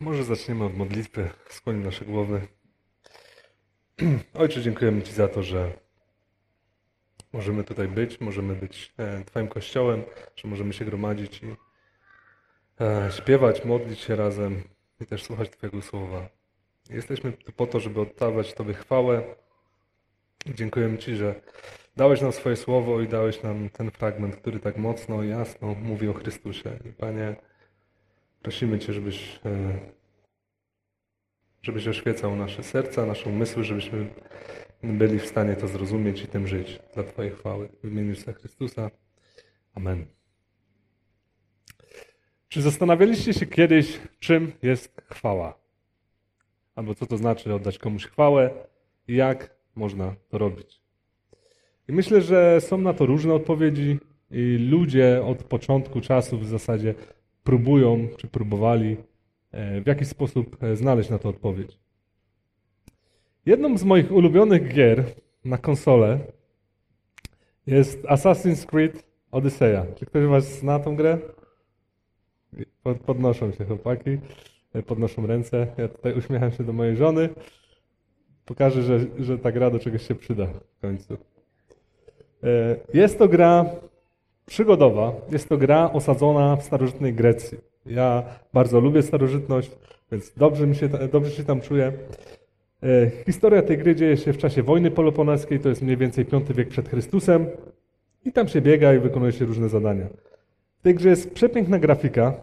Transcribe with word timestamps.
Może 0.00 0.24
zaczniemy 0.24 0.64
od 0.64 0.76
modlitwy. 0.76 1.30
Skłoń 1.48 1.76
nasze 1.76 2.04
głowy. 2.04 2.46
Ojcze, 4.34 4.62
dziękujemy 4.62 5.02
Ci 5.02 5.12
za 5.12 5.28
to, 5.28 5.42
że 5.42 5.72
możemy 7.32 7.64
tutaj 7.64 7.88
być, 7.88 8.20
możemy 8.20 8.54
być 8.54 8.94
e, 8.98 9.24
Twoim 9.24 9.48
kościołem, 9.48 10.02
że 10.36 10.48
możemy 10.48 10.72
się 10.72 10.84
gromadzić 10.84 11.42
i 11.42 11.46
e, 12.80 13.10
śpiewać, 13.12 13.64
modlić 13.64 14.00
się 14.00 14.16
razem 14.16 14.62
i 15.00 15.06
też 15.06 15.24
słuchać 15.24 15.50
Twojego 15.50 15.82
słowa. 15.82 16.28
Jesteśmy 16.90 17.32
tu 17.32 17.52
po 17.52 17.66
to, 17.66 17.80
żeby 17.80 18.00
oddawać 18.00 18.54
Tobie 18.54 18.74
chwałę. 18.74 19.34
Dziękujemy 20.46 20.98
Ci, 20.98 21.16
że 21.16 21.40
dałeś 21.96 22.20
nam 22.20 22.32
swoje 22.32 22.56
słowo 22.56 23.00
i 23.00 23.08
dałeś 23.08 23.42
nam 23.42 23.70
ten 23.70 23.90
fragment, 23.90 24.36
który 24.36 24.60
tak 24.60 24.76
mocno 24.76 25.22
jasno 25.22 25.74
mówi 25.74 26.08
o 26.08 26.12
Chrystusie. 26.12 26.78
I 26.84 26.92
Panie, 26.92 27.36
prosimy 28.42 28.78
Cię, 28.78 28.92
żebyś, 28.92 29.40
e, 29.44 29.78
żebyś 31.62 31.88
oświecał 31.88 32.36
nasze 32.36 32.62
serca, 32.62 33.06
nasze 33.06 33.30
umysły, 33.30 33.64
żebyśmy 33.64 34.06
byli 34.82 35.18
w 35.18 35.26
stanie 35.26 35.56
to 35.56 35.68
zrozumieć 35.68 36.22
i 36.22 36.26
tym 36.26 36.46
żyć 36.46 36.80
dla 36.94 37.02
Twojej 37.02 37.32
chwały. 37.32 37.68
W 37.82 37.92
imieniu 37.92 38.08
Jezusa 38.08 38.32
Chrystusa. 38.32 38.90
Amen. 39.74 40.06
Czy 42.48 42.62
zastanawialiście 42.62 43.34
się 43.34 43.46
kiedyś, 43.46 44.00
czym 44.18 44.52
jest 44.62 45.02
chwała? 45.10 45.58
Albo 46.74 46.94
co 46.94 47.06
to 47.06 47.16
znaczy 47.16 47.54
oddać 47.54 47.78
komuś 47.78 48.06
chwałę 48.06 48.50
i 49.08 49.16
jak 49.16 49.56
można 49.74 50.14
to 50.28 50.38
robić? 50.38 50.80
I 51.88 51.92
myślę, 51.92 52.22
że 52.22 52.60
są 52.60 52.78
na 52.78 52.94
to 52.94 53.06
różne 53.06 53.34
odpowiedzi 53.34 53.98
i 54.30 54.68
ludzie 54.70 55.22
od 55.24 55.42
początku 55.42 56.00
czasów 56.00 56.40
w 56.40 56.48
zasadzie 56.48 56.94
próbują, 57.46 58.08
czy 58.16 58.26
próbowali 58.26 58.96
e, 59.52 59.80
w 59.80 59.86
jakiś 59.86 60.08
sposób 60.08 60.62
e, 60.62 60.76
znaleźć 60.76 61.10
na 61.10 61.18
to 61.18 61.28
odpowiedź. 61.28 61.78
Jedną 63.46 63.78
z 63.78 63.84
moich 63.84 64.12
ulubionych 64.12 64.74
gier 64.74 65.04
na 65.44 65.58
konsolę 65.58 66.18
jest 67.66 68.02
Assassin's 68.02 68.66
Creed 68.66 69.06
Odyssey. 69.30 69.76
Czy 69.96 70.06
ktoś 70.06 70.24
z 70.24 70.26
Was 70.26 70.58
zna 70.58 70.78
tą 70.78 70.96
grę? 70.96 71.18
Pod- 72.82 72.98
Podnoszą 73.00 73.52
się 73.52 73.64
chłopaki, 73.64 74.18
e, 74.74 74.82
podnoszą 74.82 75.26
ręce. 75.26 75.66
Ja 75.78 75.88
tutaj 75.88 76.18
uśmiecham 76.18 76.52
się 76.52 76.64
do 76.64 76.72
mojej 76.72 76.96
żony. 76.96 77.28
Pokażę, 78.44 78.82
że, 78.82 78.98
że 79.18 79.38
ta 79.38 79.52
gra 79.52 79.70
do 79.70 79.78
czegoś 79.78 80.08
się 80.08 80.14
przyda 80.14 80.46
w 80.46 80.80
końcu. 80.80 81.16
Jest 82.94 83.18
to 83.18 83.28
gra 83.28 83.64
przygodowa. 84.46 85.12
Jest 85.30 85.48
to 85.48 85.58
gra 85.58 85.92
osadzona 85.92 86.56
w 86.56 86.62
starożytnej 86.62 87.14
Grecji. 87.14 87.58
Ja 87.86 88.22
bardzo 88.52 88.80
lubię 88.80 89.02
starożytność, 89.02 89.70
więc 90.12 90.32
dobrze, 90.36 90.66
mi 90.66 90.76
się, 90.76 90.88
dobrze 90.88 91.30
się 91.30 91.44
tam 91.44 91.60
czuję. 91.60 91.92
E, 92.82 93.10
Historia 93.24 93.62
tej 93.62 93.78
gry 93.78 93.96
dzieje 93.96 94.16
się 94.16 94.32
w 94.32 94.38
czasie 94.38 94.62
wojny 94.62 94.90
peloponeskiej, 94.90 95.60
to 95.60 95.68
jest 95.68 95.82
mniej 95.82 95.96
więcej 95.96 96.24
V 96.24 96.54
wiek 96.54 96.68
przed 96.68 96.88
Chrystusem. 96.88 97.46
I 98.24 98.32
tam 98.32 98.48
się 98.48 98.60
biega 98.60 98.94
i 98.94 98.98
wykonuje 98.98 99.32
się 99.32 99.44
różne 99.44 99.68
zadania. 99.68 100.06
W 100.78 100.82
tej 100.82 100.94
grze 100.94 101.08
jest 101.08 101.34
przepiękna 101.34 101.78
grafika 101.78 102.34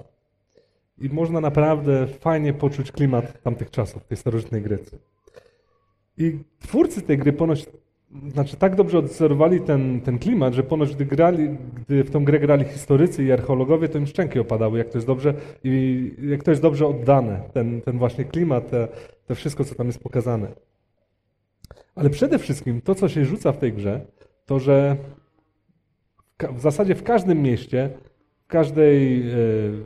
i 0.97 1.09
można 1.09 1.41
naprawdę 1.41 2.07
fajnie 2.07 2.53
poczuć 2.53 2.91
klimat 2.91 3.41
tamtych 3.41 3.71
czasów, 3.71 4.05
tej 4.05 4.17
starożytnej 4.17 4.61
Grecji. 4.61 4.97
I 6.17 6.39
twórcy 6.59 7.01
tej 7.01 7.17
gry 7.17 7.33
ponoć, 7.33 7.65
znaczy 8.27 8.57
tak 8.57 8.75
dobrze 8.75 8.97
odwzorowali 8.97 9.61
ten, 9.61 10.01
ten 10.01 10.19
klimat, 10.19 10.53
że 10.53 10.63
ponoć 10.63 10.95
gdy, 10.95 11.05
grali, 11.05 11.49
gdy 11.75 12.03
w 12.03 12.11
tą 12.11 12.25
grę 12.25 12.39
grali 12.39 12.65
historycy 12.65 13.23
i 13.23 13.31
archeologowie, 13.31 13.89
to 13.89 13.97
im 13.97 14.07
szczęki 14.07 14.39
opadały, 14.39 14.77
jak 14.77 14.89
to 14.89 14.97
jest 14.97 15.07
dobrze 15.07 15.33
i 15.63 16.11
jak 16.29 16.43
to 16.43 16.51
jest 16.51 16.61
dobrze 16.61 16.87
oddane, 16.87 17.41
ten, 17.53 17.81
ten 17.81 17.97
właśnie 17.97 18.25
klimat, 18.25 18.69
te, 18.69 18.87
to 19.27 19.35
wszystko, 19.35 19.63
co 19.63 19.75
tam 19.75 19.87
jest 19.87 20.03
pokazane. 20.03 20.47
Ale 21.95 22.09
przede 22.09 22.39
wszystkim 22.39 22.81
to, 22.81 22.95
co 22.95 23.09
się 23.09 23.25
rzuca 23.25 23.51
w 23.51 23.57
tej 23.57 23.73
grze, 23.73 24.05
to 24.45 24.59
że 24.59 24.97
w 26.51 26.61
zasadzie 26.61 26.95
w 26.95 27.03
każdym 27.03 27.41
mieście, 27.41 27.89
w 28.43 28.47
każdej 28.47 29.21
e, 29.21 29.33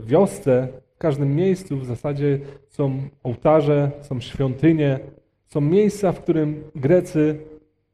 wiosce, 0.04 0.68
w 0.94 0.98
każdym 0.98 1.36
miejscu 1.36 1.76
w 1.76 1.86
zasadzie 1.86 2.38
są 2.68 3.00
ołtarze, 3.22 3.90
są 4.00 4.20
świątynie, 4.20 4.98
są 5.46 5.60
miejsca, 5.60 6.12
w 6.12 6.20
którym 6.20 6.64
Grecy 6.74 7.38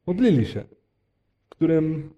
modlili 0.07 0.45
się, 0.45 0.63
którym, 1.49 2.13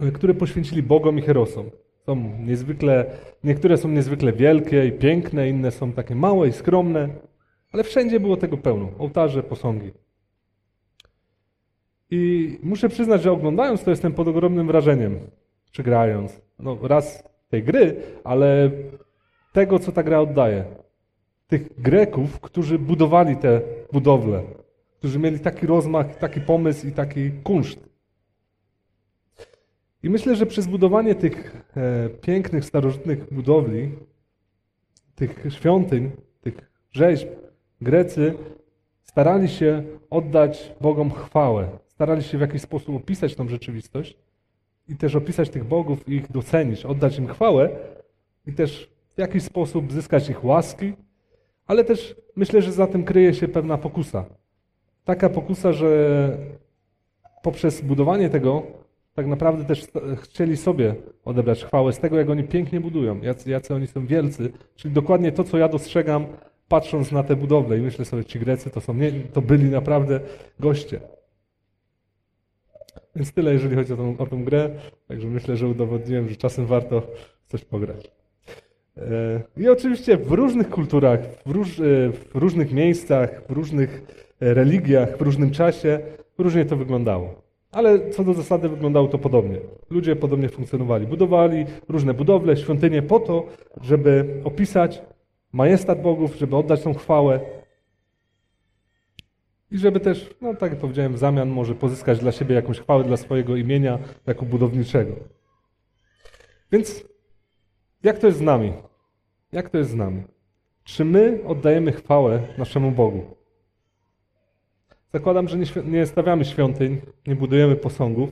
e, 0.00 0.10
które 0.10 0.34
poświęcili 0.34 0.82
Bogom 0.82 1.18
i 1.18 1.22
Herosom. 1.22 1.70
Są 2.06 2.16
niezwykle, 2.38 3.06
niektóre 3.44 3.76
są 3.76 3.88
niezwykle 3.88 4.32
wielkie 4.32 4.86
i 4.86 4.92
piękne, 4.92 5.48
inne 5.48 5.70
są 5.70 5.92
takie 5.92 6.14
małe 6.14 6.48
i 6.48 6.52
skromne, 6.52 7.08
ale 7.72 7.84
wszędzie 7.84 8.20
było 8.20 8.36
tego 8.36 8.56
pełno. 8.56 8.88
Ołtarze, 8.98 9.42
posągi. 9.42 9.90
I 12.10 12.58
muszę 12.62 12.88
przyznać, 12.88 13.22
że 13.22 13.32
oglądając 13.32 13.84
to 13.84 13.90
jestem 13.90 14.12
pod 14.12 14.28
ogromnym 14.28 14.66
wrażeniem, 14.66 15.18
czy 15.70 15.82
grając. 15.82 16.40
No 16.58 16.78
raz 16.82 17.24
tej 17.48 17.62
gry, 17.62 17.96
ale 18.24 18.70
tego, 19.52 19.78
co 19.78 19.92
ta 19.92 20.02
gra 20.02 20.20
oddaje. 20.20 20.64
Tych 21.46 21.80
Greków, 21.80 22.40
którzy 22.40 22.78
budowali 22.78 23.36
te 23.36 23.60
budowle, 23.92 24.42
którzy 24.98 25.18
mieli 25.18 25.40
taki 25.40 25.66
rozmach, 25.66 26.16
taki 26.16 26.40
pomysł 26.40 26.86
i 26.86 26.92
taki 26.92 27.30
kunszt. 27.30 27.88
I 30.02 30.10
myślę, 30.10 30.36
że 30.36 30.46
przez 30.46 30.66
budowanie 30.66 31.14
tych 31.14 31.56
e, 31.76 32.08
pięknych, 32.08 32.64
starożytnych 32.64 33.34
budowli, 33.34 33.92
tych 35.14 35.44
świątyń, 35.48 36.10
tych 36.40 36.70
rzeźb, 36.92 37.28
Grecy 37.80 38.34
starali 39.02 39.48
się 39.48 39.82
oddać 40.10 40.72
Bogom 40.80 41.10
chwałę. 41.10 41.68
Starali 41.86 42.22
się 42.22 42.38
w 42.38 42.40
jakiś 42.40 42.62
sposób 42.62 42.96
opisać 42.96 43.34
tą 43.34 43.48
rzeczywistość 43.48 44.18
i 44.88 44.96
też 44.96 45.14
opisać 45.14 45.50
tych 45.50 45.64
bogów 45.64 46.08
i 46.08 46.12
ich 46.12 46.32
docenić, 46.32 46.84
oddać 46.84 47.18
im 47.18 47.26
chwałę 47.26 47.70
i 48.46 48.52
też 48.52 48.90
w 49.16 49.18
jakiś 49.18 49.42
sposób 49.42 49.92
zyskać 49.92 50.30
ich 50.30 50.44
łaski, 50.44 50.92
ale 51.66 51.84
też 51.84 52.16
myślę, 52.36 52.62
że 52.62 52.72
za 52.72 52.86
tym 52.86 53.04
kryje 53.04 53.34
się 53.34 53.48
pewna 53.48 53.78
pokusa. 53.78 54.24
Taka 55.08 55.28
pokusa, 55.28 55.72
że 55.72 55.90
poprzez 57.42 57.80
budowanie 57.80 58.30
tego 58.30 58.62
tak 59.14 59.26
naprawdę 59.26 59.64
też 59.64 59.86
chcieli 60.16 60.56
sobie 60.56 60.94
odebrać 61.24 61.64
chwałę 61.64 61.92
z 61.92 61.98
tego, 61.98 62.18
jak 62.18 62.30
oni 62.30 62.44
pięknie 62.44 62.80
budują, 62.80 63.20
jacy, 63.20 63.50
jacy 63.50 63.74
oni 63.74 63.86
są 63.86 64.06
wielcy, 64.06 64.52
czyli 64.76 64.94
dokładnie 64.94 65.32
to, 65.32 65.44
co 65.44 65.58
ja 65.58 65.68
dostrzegam 65.68 66.26
patrząc 66.68 67.12
na 67.12 67.22
te 67.22 67.36
budowle 67.36 67.78
i 67.78 67.80
myślę 67.80 68.04
sobie, 68.04 68.24
ci 68.24 68.38
Grecy 68.38 68.70
to, 68.70 68.80
są 68.80 68.94
nie, 68.94 69.12
to 69.12 69.42
byli 69.42 69.70
naprawdę 69.70 70.20
goście. 70.60 71.00
Więc 73.16 73.32
tyle, 73.32 73.52
jeżeli 73.52 73.76
chodzi 73.76 73.92
o 73.92 73.96
tą, 73.96 74.18
o 74.18 74.26
tą 74.26 74.44
grę. 74.44 74.70
Także 75.06 75.28
myślę, 75.28 75.56
że 75.56 75.68
udowodniłem, 75.68 76.28
że 76.28 76.36
czasem 76.36 76.66
warto 76.66 77.02
coś 77.46 77.64
pograć. 77.64 78.10
E, 78.96 79.40
I 79.56 79.68
oczywiście 79.68 80.16
w 80.16 80.32
różnych 80.32 80.70
kulturach, 80.70 81.20
w, 81.46 81.50
róż, 81.50 81.80
e, 81.80 81.82
w 82.12 82.30
różnych 82.34 82.72
miejscach, 82.72 83.42
w 83.48 83.50
różnych 83.50 84.02
religiach, 84.40 85.18
w 85.18 85.20
różnym 85.20 85.50
czasie 85.50 86.00
różnie 86.38 86.64
to 86.64 86.76
wyglądało. 86.76 87.42
Ale 87.72 88.10
co 88.10 88.24
do 88.24 88.34
zasady 88.34 88.68
wyglądało 88.68 89.08
to 89.08 89.18
podobnie. 89.18 89.58
Ludzie 89.90 90.16
podobnie 90.16 90.48
funkcjonowali. 90.48 91.06
Budowali 91.06 91.66
różne 91.88 92.14
budowle, 92.14 92.56
świątynie 92.56 93.02
po 93.02 93.20
to, 93.20 93.46
żeby 93.82 94.40
opisać 94.44 95.02
majestat 95.52 96.02
bogów, 96.02 96.36
żeby 96.36 96.56
oddać 96.56 96.82
tą 96.82 96.94
chwałę 96.94 97.40
i 99.70 99.78
żeby 99.78 100.00
też, 100.00 100.30
no 100.40 100.54
tak 100.54 100.70
jak 100.70 100.80
powiedziałem, 100.80 101.12
w 101.12 101.18
zamian 101.18 101.48
może 101.48 101.74
pozyskać 101.74 102.18
dla 102.18 102.32
siebie 102.32 102.54
jakąś 102.54 102.80
chwałę 102.80 103.04
dla 103.04 103.16
swojego 103.16 103.56
imienia 103.56 103.98
jako 104.26 104.44
budowniczego. 104.44 105.12
Więc 106.72 107.04
jak 108.02 108.18
to 108.18 108.26
jest 108.26 108.38
z 108.38 108.42
nami? 108.42 108.72
Jak 109.52 109.70
to 109.70 109.78
jest 109.78 109.90
z 109.90 109.94
nami? 109.94 110.22
Czy 110.84 111.04
my 111.04 111.40
oddajemy 111.46 111.92
chwałę 111.92 112.42
naszemu 112.58 112.90
Bogu? 112.90 113.37
Zakładam, 115.12 115.48
że 115.48 115.58
nie, 115.58 115.66
nie 115.84 116.06
stawiamy 116.06 116.44
świątyń, 116.44 117.00
nie 117.26 117.36
budujemy 117.36 117.76
posągów, 117.76 118.30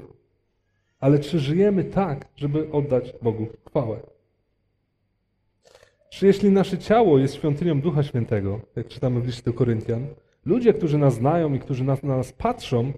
ale 1.01 1.19
czy 1.19 1.39
żyjemy 1.39 1.85
tak, 1.85 2.29
żeby 2.37 2.73
oddać 2.73 3.15
Bogu 3.23 3.47
chwałę? 3.69 4.01
Czy 6.11 6.27
jeśli 6.27 6.51
nasze 6.51 6.79
ciało 6.79 7.19
jest 7.19 7.35
świątynią 7.35 7.81
Ducha 7.81 8.03
Świętego, 8.03 8.61
jak 8.77 8.89
czytamy 8.89 9.21
w 9.21 9.27
liście 9.27 9.43
do 9.43 9.53
Koryntian, 9.53 10.07
ludzie, 10.45 10.73
którzy 10.73 10.99
nas 10.99 11.15
znają 11.15 11.55
i 11.55 11.59
którzy 11.59 11.85
nas, 11.85 12.03
na 12.03 12.17
nas 12.17 12.33
patrzą, 12.33 12.93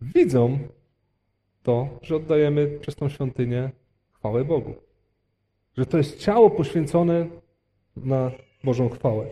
widzą 0.00 0.58
to, 1.62 1.88
że 2.02 2.16
oddajemy 2.16 2.78
przez 2.80 2.96
tą 2.96 3.08
świątynię 3.08 3.70
chwałę 4.12 4.44
Bogu. 4.44 4.74
Że 5.76 5.86
to 5.86 5.98
jest 5.98 6.18
ciało 6.18 6.50
poświęcone 6.50 7.26
na 7.96 8.30
Bożą 8.64 8.88
chwałę. 8.88 9.26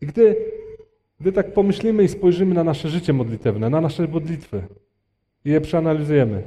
I 0.00 0.06
gdy, 0.06 0.36
gdy 1.22 1.32
tak 1.32 1.52
pomyślimy 1.52 2.04
i 2.04 2.08
spojrzymy 2.08 2.54
na 2.54 2.64
nasze 2.64 2.88
życie 2.88 3.12
modlitewne, 3.12 3.70
na 3.70 3.80
nasze 3.80 4.08
modlitwy 4.08 4.62
i 5.44 5.50
je 5.50 5.60
przeanalizujemy, 5.60 6.42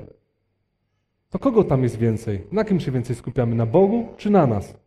to 1.29 1.39
kogo 1.39 1.63
tam 1.63 1.83
jest 1.83 1.97
więcej? 1.97 2.47
Na 2.51 2.63
kim 2.65 2.79
się 2.79 2.91
więcej 2.91 3.15
skupiamy? 3.15 3.55
Na 3.55 3.65
Bogu 3.65 4.07
czy 4.17 4.29
na 4.29 4.47
nas? 4.47 4.77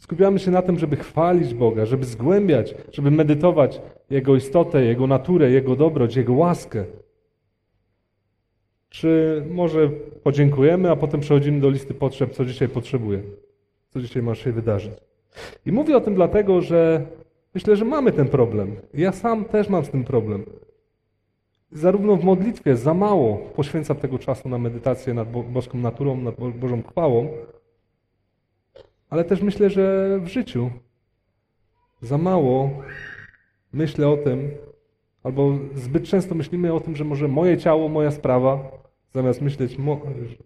skupiamy 0.00 0.38
się 0.38 0.50
na 0.50 0.62
tym, 0.62 0.78
żeby 0.78 0.96
chwalić 0.96 1.54
Boga, 1.54 1.86
żeby 1.86 2.04
zgłębiać, 2.04 2.74
żeby 2.92 3.10
medytować 3.10 3.80
Jego 4.10 4.36
istotę, 4.36 4.84
Jego 4.84 5.06
naturę, 5.06 5.50
Jego 5.50 5.76
dobroć, 5.76 6.16
Jego 6.16 6.32
łaskę. 6.32 6.84
Czy 8.88 9.42
może 9.50 9.90
podziękujemy, 10.22 10.90
a 10.90 10.96
potem 10.96 11.20
przechodzimy 11.20 11.60
do 11.60 11.70
listy 11.70 11.94
potrzeb, 11.94 12.32
co 12.32 12.44
dzisiaj 12.44 12.68
potrzebuję, 12.68 13.22
co 13.88 14.00
dzisiaj 14.00 14.22
ma 14.22 14.34
się 14.34 14.52
wydarzyć. 14.52 15.05
I 15.66 15.72
mówię 15.72 15.96
o 15.96 16.00
tym 16.00 16.14
dlatego, 16.14 16.60
że 16.60 17.06
myślę, 17.54 17.76
że 17.76 17.84
mamy 17.84 18.12
ten 18.12 18.28
problem. 18.28 18.76
Ja 18.94 19.12
sam 19.12 19.44
też 19.44 19.68
mam 19.68 19.84
z 19.84 19.90
tym 19.90 20.04
problem. 20.04 20.44
Zarówno 21.72 22.16
w 22.16 22.24
modlitwie 22.24 22.76
za 22.76 22.94
mało 22.94 23.36
poświęcam 23.36 23.96
tego 23.96 24.18
czasu 24.18 24.48
na 24.48 24.58
medytację 24.58 25.14
nad 25.14 25.30
boską 25.30 25.78
naturą, 25.78 26.16
nad 26.16 26.34
Bożą 26.34 26.82
chwałą, 26.82 27.28
ale 29.10 29.24
też 29.24 29.42
myślę, 29.42 29.70
że 29.70 30.18
w 30.22 30.28
życiu 30.28 30.70
za 32.00 32.18
mało 32.18 32.70
myślę 33.72 34.08
o 34.08 34.16
tym, 34.16 34.50
albo 35.22 35.58
zbyt 35.74 36.04
często 36.04 36.34
myślimy 36.34 36.72
o 36.72 36.80
tym, 36.80 36.96
że 36.96 37.04
może 37.04 37.28
moje 37.28 37.58
ciało, 37.58 37.88
moja 37.88 38.10
sprawa, 38.10 38.70
zamiast 39.14 39.40
myśleć, 39.40 39.78
mo, 39.78 40.00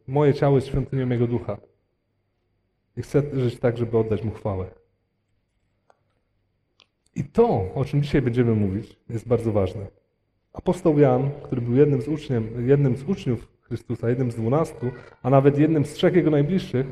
moje 0.07 0.35
ciało 0.35 0.57
jest 0.57 0.69
świątynią 0.69 1.09
Jego 1.09 1.27
ducha. 1.27 1.57
I 2.97 3.03
chcę 3.03 3.23
żyć 3.33 3.59
tak, 3.59 3.77
żeby 3.79 3.99
oddać 3.99 4.25
Mu 4.25 4.31
chwałę. 4.31 4.80
I 7.21 7.25
to, 7.25 7.75
o 7.75 7.85
czym 7.85 8.03
dzisiaj 8.03 8.23
będziemy 8.23 8.55
mówić, 8.55 8.97
jest 9.11 9.29
bardzo 9.29 9.53
ważne. 9.53 9.87
Apostoł 10.53 10.99
Jan, 10.99 11.31
który 11.43 11.61
był 11.61 11.77
jednym 11.77 12.03
z, 12.03 12.09
uczniem, 12.09 12.69
jednym 12.69 12.97
z 12.97 13.03
uczniów 13.03 13.49
Chrystusa, 13.61 14.09
jednym 14.09 14.31
z 14.31 14.35
dwunastu, 14.35 14.91
a 15.23 15.31
nawet 15.31 15.59
jednym 15.59 15.85
z 15.85 15.93
trzech 15.93 16.15
Jego 16.15 16.31
najbliższych, 16.31 16.87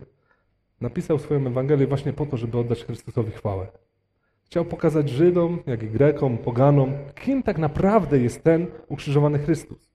napisał 0.81 1.19
swoją 1.19 1.47
Ewangelię 1.47 1.87
właśnie 1.87 2.13
po 2.13 2.27
to, 2.27 2.37
żeby 2.37 2.59
oddać 2.59 2.85
Chrystusowi 2.85 3.33
chwałę. 3.33 3.67
Chciał 4.45 4.65
pokazać 4.65 5.09
Żydom, 5.09 5.59
jak 5.67 5.83
i 5.83 5.87
Grekom, 5.87 6.39
Poganom, 6.39 6.93
kim 7.15 7.43
tak 7.43 7.59
naprawdę 7.59 8.19
jest 8.19 8.45
ten 8.45 8.67
ukrzyżowany 8.89 9.39
Chrystus. 9.39 9.91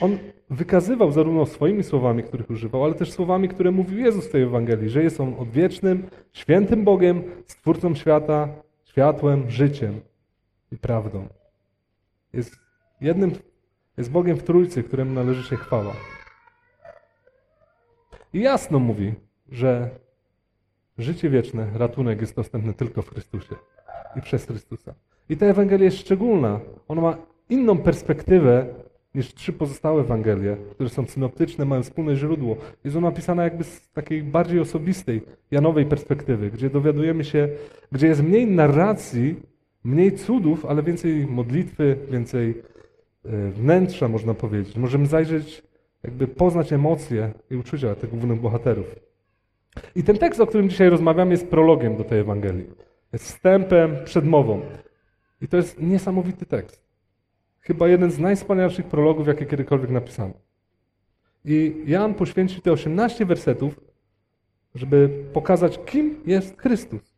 On 0.00 0.18
wykazywał 0.50 1.12
zarówno 1.12 1.46
swoimi 1.46 1.82
słowami, 1.82 2.22
których 2.22 2.50
używał, 2.50 2.84
ale 2.84 2.94
też 2.94 3.12
słowami, 3.12 3.48
które 3.48 3.70
mówił 3.70 3.98
Jezus 3.98 4.28
w 4.28 4.32
tej 4.32 4.42
Ewangelii, 4.42 4.90
że 4.90 5.02
jest 5.02 5.20
On 5.20 5.34
odwiecznym, 5.38 6.06
świętym 6.32 6.84
Bogiem, 6.84 7.22
Stwórcą 7.46 7.94
świata, 7.94 8.48
światłem, 8.84 9.50
życiem 9.50 10.00
i 10.72 10.76
prawdą. 10.76 11.28
Jest 12.32 12.56
jednym, 13.00 13.32
jest 13.96 14.10
Bogiem 14.10 14.36
w 14.36 14.42
Trójcy, 14.42 14.82
któremu 14.82 15.12
należy 15.12 15.42
się 15.42 15.56
chwała. 15.56 15.92
I 18.32 18.40
jasno 18.40 18.78
mówi, 18.78 19.14
że 19.48 19.90
życie 20.98 21.30
wieczne, 21.30 21.70
ratunek 21.74 22.20
jest 22.20 22.36
dostępny 22.36 22.74
tylko 22.74 23.02
w 23.02 23.10
Chrystusie 23.10 23.54
i 24.16 24.20
przez 24.20 24.46
Chrystusa. 24.46 24.94
I 25.28 25.36
ta 25.36 25.46
Ewangelia 25.46 25.84
jest 25.84 25.98
szczególna. 25.98 26.60
Ona 26.88 27.02
ma 27.02 27.16
inną 27.48 27.78
perspektywę 27.78 28.66
niż 29.16 29.34
trzy 29.34 29.52
pozostałe 29.52 30.00
Ewangelie, 30.00 30.56
które 30.70 30.88
są 30.88 31.06
synoptyczne, 31.06 31.64
mają 31.64 31.82
wspólne 31.82 32.16
źródło. 32.16 32.56
Jest 32.84 32.96
ona 32.96 33.08
napisana 33.08 33.44
jakby 33.44 33.64
z 33.64 33.90
takiej 33.92 34.22
bardziej 34.22 34.60
osobistej, 34.60 35.22
Janowej 35.50 35.86
perspektywy, 35.86 36.50
gdzie 36.50 36.70
dowiadujemy 36.70 37.24
się, 37.24 37.48
gdzie 37.92 38.06
jest 38.06 38.22
mniej 38.22 38.46
narracji, 38.46 39.36
mniej 39.84 40.12
cudów, 40.12 40.66
ale 40.66 40.82
więcej 40.82 41.26
modlitwy, 41.26 41.96
więcej 42.10 42.62
e, 43.24 43.50
wnętrza, 43.50 44.08
można 44.08 44.34
powiedzieć. 44.34 44.76
Możemy 44.76 45.06
zajrzeć 45.06 45.62
jakby 46.02 46.28
poznać 46.28 46.72
emocje 46.72 47.32
i 47.50 47.56
uczucia 47.56 47.94
tych 47.94 48.10
głównych 48.10 48.40
bohaterów. 48.40 48.86
I 49.94 50.02
ten 50.02 50.18
tekst, 50.18 50.40
o 50.40 50.46
którym 50.46 50.68
dzisiaj 50.68 50.90
rozmawiamy, 50.90 51.30
jest 51.30 51.48
prologiem 51.48 51.96
do 51.96 52.04
tej 52.04 52.20
Ewangelii. 52.20 52.66
Jest 53.12 53.24
wstępem, 53.24 53.96
przedmową. 54.04 54.60
I 55.42 55.48
to 55.48 55.56
jest 55.56 55.80
niesamowity 55.80 56.46
tekst. 56.46 56.85
Chyba 57.66 57.88
jeden 57.88 58.10
z 58.10 58.18
najwspanialszych 58.18 58.86
prologów, 58.86 59.26
jakie 59.26 59.46
kiedykolwiek 59.46 59.90
napisano. 59.90 60.34
I 61.44 61.82
Jan 61.86 62.14
poświęcił 62.14 62.60
te 62.62 62.72
18 62.72 63.26
wersetów, 63.26 63.80
żeby 64.74 65.24
pokazać, 65.32 65.80
kim 65.86 66.20
jest 66.26 66.60
Chrystus. 66.60 67.14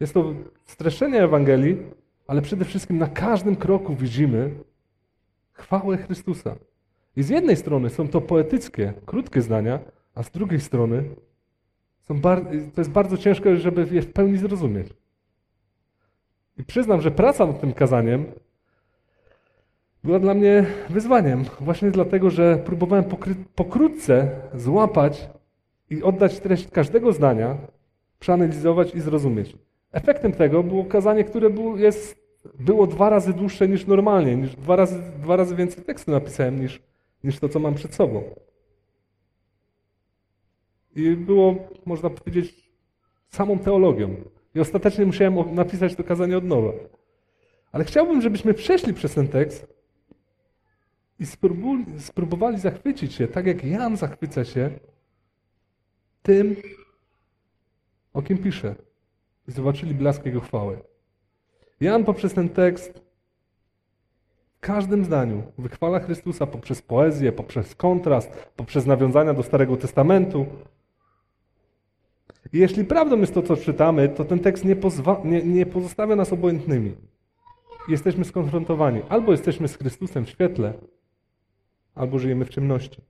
Jest 0.00 0.14
to 0.14 0.34
streszczenie 0.64 1.22
Ewangelii, 1.22 1.76
ale 2.26 2.42
przede 2.42 2.64
wszystkim 2.64 2.98
na 2.98 3.06
każdym 3.06 3.56
kroku 3.56 3.94
widzimy 3.94 4.50
chwałę 5.52 5.96
Chrystusa. 5.96 6.56
I 7.16 7.22
z 7.22 7.28
jednej 7.28 7.56
strony 7.56 7.90
są 7.90 8.08
to 8.08 8.20
poetyckie, 8.20 8.92
krótkie 9.06 9.42
zdania, 9.42 9.78
a 10.14 10.22
z 10.22 10.30
drugiej 10.30 10.60
strony 10.60 11.04
to 12.74 12.80
jest 12.80 12.90
bardzo 12.90 13.16
ciężko, 13.16 13.56
żeby 13.56 13.86
je 13.90 14.02
w 14.02 14.12
pełni 14.12 14.38
zrozumieć. 14.38 14.88
I 16.58 16.64
przyznam, 16.64 17.00
że 17.00 17.10
praca 17.10 17.46
nad 17.46 17.60
tym 17.60 17.72
kazaniem 17.72 18.26
była 20.04 20.18
dla 20.18 20.34
mnie 20.34 20.66
wyzwaniem. 20.90 21.44
Właśnie 21.60 21.90
dlatego, 21.90 22.30
że 22.30 22.62
próbowałem 22.64 23.04
pokrótce 23.54 24.30
złapać 24.54 25.30
i 25.90 26.02
oddać 26.02 26.40
treść 26.40 26.70
każdego 26.70 27.12
zdania, 27.12 27.56
przeanalizować 28.18 28.94
i 28.94 29.00
zrozumieć. 29.00 29.56
Efektem 29.92 30.32
tego 30.32 30.62
było 30.62 30.84
kazanie, 30.84 31.24
które 31.24 31.50
było, 31.50 31.76
jest, 31.76 32.16
było 32.58 32.86
dwa 32.86 33.10
razy 33.10 33.32
dłuższe 33.32 33.68
niż 33.68 33.86
normalnie, 33.86 34.36
niż 34.36 34.56
dwa 34.56 34.76
razy, 34.76 35.02
dwa 35.22 35.36
razy 35.36 35.56
więcej 35.56 35.84
tekstu 35.84 36.10
napisałem 36.10 36.60
niż 36.60 36.82
niż 37.24 37.38
to, 37.38 37.48
co 37.48 37.58
mam 37.58 37.74
przed 37.74 37.94
sobą. 37.94 38.22
I 40.96 41.16
było, 41.16 41.54
można 41.86 42.10
powiedzieć, 42.10 42.70
samą 43.28 43.58
teologią. 43.58 44.14
I 44.54 44.60
ostatecznie 44.60 45.06
musiałem 45.06 45.54
napisać 45.54 45.94
to 45.94 46.04
kazanie 46.04 46.38
od 46.38 46.44
nowa. 46.44 46.72
Ale 47.72 47.84
chciałbym, 47.84 48.22
żebyśmy 48.22 48.54
przeszli 48.54 48.94
przez 48.94 49.14
ten 49.14 49.28
tekst 49.28 49.73
i 51.18 51.26
spróbowali 51.98 52.58
zachwycić 52.58 53.14
się, 53.14 53.28
tak 53.28 53.46
jak 53.46 53.64
Jan 53.64 53.96
zachwyca 53.96 54.44
się 54.44 54.70
tym, 56.22 56.56
o 58.12 58.22
kim 58.22 58.38
pisze. 58.38 58.74
I 59.48 59.52
zobaczyli 59.52 59.94
blask 59.94 60.26
Jego 60.26 60.40
chwały. 60.40 60.78
Jan 61.80 62.04
poprzez 62.04 62.34
ten 62.34 62.48
tekst 62.48 63.04
każdym 64.64 65.04
zdaniu 65.04 65.42
wychwala 65.58 66.00
Chrystusa 66.00 66.46
poprzez 66.46 66.82
poezję, 66.82 67.32
poprzez 67.32 67.74
kontrast, 67.74 68.30
poprzez 68.56 68.86
nawiązania 68.86 69.34
do 69.34 69.42
Starego 69.42 69.76
Testamentu. 69.76 70.46
I 72.52 72.58
jeśli 72.58 72.84
prawdą 72.84 73.20
jest 73.20 73.34
to, 73.34 73.42
co 73.42 73.56
czytamy, 73.56 74.08
to 74.08 74.24
ten 74.24 74.38
tekst 74.38 74.64
nie, 74.64 74.76
nie, 75.24 75.42
nie 75.42 75.66
pozostawia 75.66 76.16
nas 76.16 76.32
obojętnymi. 76.32 76.94
Jesteśmy 77.88 78.24
skonfrontowani. 78.24 79.02
Albo 79.08 79.32
jesteśmy 79.32 79.68
z 79.68 79.76
Chrystusem 79.76 80.24
w 80.24 80.28
świetle, 80.28 80.72
albo 81.94 82.18
żyjemy 82.18 82.44
w 82.44 82.48
ciemności. 82.48 83.00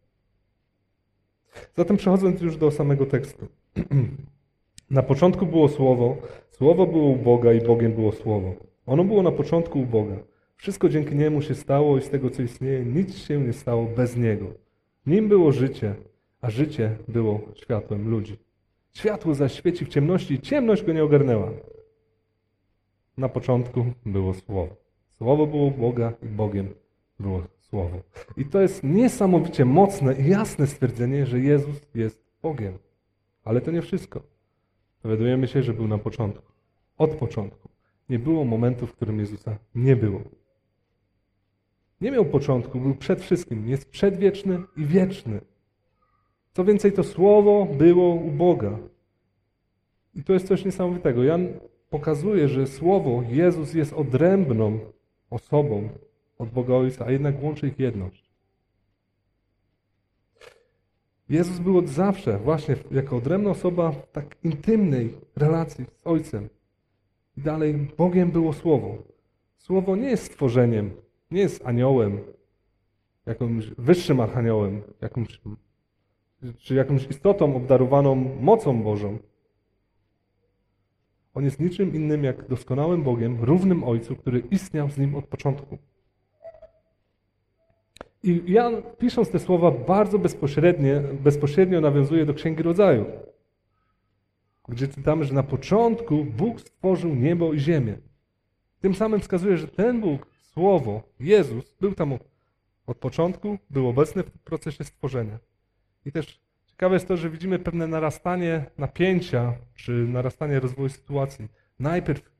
Zatem 1.77 1.97
przechodząc 1.97 2.41
już 2.41 2.57
do 2.57 2.71
samego 2.71 3.07
tekstu. 3.07 3.47
Na 4.91 5.03
początku 5.03 5.47
było 5.47 5.69
Słowo, 5.69 6.17
Słowo 6.51 6.87
było 6.87 7.09
u 7.09 7.17
Boga 7.17 7.53
i 7.53 7.61
Bogiem 7.61 7.93
było 7.93 8.13
Słowo. 8.13 8.55
Ono 8.87 9.05
było 9.05 9.23
na 9.23 9.33
początku 9.33 9.81
u 9.81 9.87
Boga. 9.87 10.17
Wszystko 10.57 10.89
dzięki 10.89 11.15
Niemu 11.15 11.43
się 11.43 11.55
stało 11.55 11.99
i 11.99 12.03
z 12.03 12.11
tego, 12.11 12.31
co 12.31 12.43
istnieje, 12.43 12.85
nic 12.85 13.17
się 13.17 13.41
nie 13.41 13.53
stało 13.53 13.87
bez 13.87 14.17
Niego. 14.17 14.47
Nim 15.07 15.29
było 15.29 15.53
życie, 15.53 15.95
a 16.41 16.51
życie 16.51 16.97
było 17.09 17.41
światłem 17.55 18.11
ludzi. 18.11 18.37
Światło 18.93 19.35
zaś 19.35 19.53
świeci 19.53 19.85
w 19.85 19.89
ciemności 19.89 20.35
i 20.35 20.41
ciemność 20.41 20.83
go 20.83 20.93
nie 20.93 21.05
ogarnęła. 21.05 21.51
Na 23.17 23.29
początku 23.29 23.87
było 24.07 24.35
Słowo. 24.35 24.77
Słowo 25.19 25.47
było 25.47 25.71
Boga 25.71 26.13
i 26.23 26.27
Bogiem 26.27 26.75
było 27.21 27.43
Słowo. 27.75 28.03
I 28.37 28.45
to 28.45 28.61
jest 28.61 28.85
niesamowicie 28.85 29.65
mocne 29.65 30.15
i 30.15 30.29
jasne 30.29 30.67
stwierdzenie, 30.67 31.27
że 31.27 31.41
Jezus 31.41 31.81
jest 31.95 32.25
Bogiem. 32.43 32.79
Ale 33.45 33.61
to 33.61 33.71
nie 33.71 33.83
wszystko. 33.83 34.23
Dowiadujemy 35.03 35.47
się, 35.49 35.63
że 35.63 35.73
był 35.73 35.89
na 35.89 35.99
początku. 35.99 36.53
Od 36.99 37.11
początku. 37.11 37.69
Nie 38.09 38.19
było 38.19 38.45
momentu, 38.45 38.87
w 38.87 38.93
którym 38.93 39.19
Jezusa 39.19 39.59
nie 39.75 39.97
było. 39.97 40.21
Nie 42.01 42.11
miał 42.11 42.25
początku, 42.25 42.81
był 42.81 42.95
przed 42.95 43.21
wszystkim. 43.21 43.69
Jest 43.69 43.91
przedwieczny 43.91 44.63
i 44.77 44.85
wieczny. 44.85 45.41
Co 46.53 46.65
więcej, 46.65 46.93
to 46.93 47.05
słowo 47.05 47.67
było 47.79 48.15
u 48.15 48.31
Boga. 48.31 48.79
I 50.15 50.25
to 50.25 50.33
jest 50.33 50.49
coś 50.49 50.65
niesamowitego. 50.65 51.25
Jan 51.25 51.49
pokazuje, 51.91 52.49
że 52.49 52.67
słowo 52.67 53.23
Jezus 53.29 53.75
jest 53.75 53.93
odrębną 53.93 54.79
osobą 55.31 55.89
od 56.39 56.51
Boga 56.51 56.75
Ojca, 56.75 57.07
a 57.07 57.11
jednak 57.11 57.43
łączy 57.43 57.69
ich 57.69 57.79
jedność. 57.79 58.35
Jezus 61.29 61.59
był 61.59 61.79
od 61.79 61.89
zawsze, 61.89 62.39
właśnie 62.39 62.77
jako 62.91 63.17
odrębna 63.17 63.51
osoba 63.51 63.93
w 63.93 64.11
tak 64.11 64.37
intymnej 64.45 65.15
relacji 65.37 65.85
z 65.97 66.07
Ojcem. 66.07 66.49
I 67.37 67.41
dalej, 67.41 67.89
Bogiem 67.99 68.31
było 68.31 68.53
Słowo. 68.53 68.99
Słowo 69.57 69.97
nie 69.97 70.11
jest 70.11 70.25
stworzeniem, 70.25 70.91
nie 71.31 71.41
jest 71.41 71.67
aniołem, 71.67 72.21
jakimś 73.27 73.67
wyższym 73.79 74.21
archaniołem, 74.21 74.83
jakimś, 75.01 75.41
czy 76.59 76.75
jakąś 76.75 77.07
istotą 77.07 77.57
obdarowaną 77.57 78.15
mocą 78.41 78.83
Bożą. 78.83 79.19
On 81.35 81.45
jest 81.45 81.61
niczym 81.61 81.95
innym 81.95 82.25
jak 82.25 82.49
doskonałym 82.49 83.03
Bogiem, 83.03 83.45
równym 83.45 83.85
Ojcu, 83.85 84.17
który 84.17 84.39
istniał 84.39 84.91
z 84.91 84.99
nim 84.99 85.15
od 85.15 85.27
początku. 85.27 85.79
I 88.25 88.43
Jan, 88.53 88.83
pisząc 88.99 89.31
te 89.31 89.39
słowa, 89.39 89.71
bardzo 89.71 90.19
bezpośrednio, 90.19 91.01
bezpośrednio 91.21 91.81
nawiązuje 91.81 92.27
do 92.27 92.35
Księgi 92.35 92.63
Rodzaju, 92.63 93.05
gdzie 94.69 94.89
czytamy, 94.89 95.25
że 95.25 95.35
na 95.35 95.43
początku 95.43 96.25
Bóg 96.25 96.61
stworzył 96.61 97.15
niebo 97.15 97.53
i 97.53 97.59
ziemię. 97.59 97.99
Tym 98.81 98.95
samym 98.95 99.21
wskazuje, 99.21 99.57
że 99.57 99.69
ten 99.69 100.01
Bóg, 100.01 100.27
Słowo, 100.43 101.03
Jezus, 101.21 101.75
był 101.81 101.95
tam 101.95 102.19
od 102.87 102.99
początku, 102.99 103.59
był 103.71 103.89
obecny 103.89 104.23
w 104.23 104.31
procesie 104.31 104.85
stworzenia. 104.85 105.39
I 106.05 106.13
też 106.13 106.41
ciekawe 106.67 106.95
jest 106.95 107.09
to, 107.09 107.17
że 107.17 107.31
widzimy 107.31 107.59
pewne 107.59 107.87
narastanie 107.87 108.65
napięcia, 108.79 109.55
czy 109.75 109.93
narastanie 109.93 110.61
rozwoju 110.61 110.89
sytuacji. 110.89 111.49
Najpierw, 111.79 112.31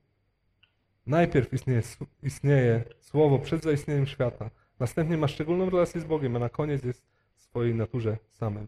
najpierw 1.07 1.53
istnieje, 1.53 1.81
istnieje 2.23 2.83
Słowo 2.99 3.39
przed 3.39 3.63
zaistnieniem 3.63 4.05
świata. 4.05 4.49
Następnie 4.79 5.17
ma 5.17 5.27
szczególną 5.27 5.69
relację 5.69 6.01
z 6.01 6.03
Bogiem, 6.03 6.35
a 6.35 6.39
na 6.39 6.49
koniec 6.49 6.83
jest 6.83 7.05
w 7.35 7.41
swojej 7.41 7.75
naturze 7.75 8.17
samym 8.29 8.67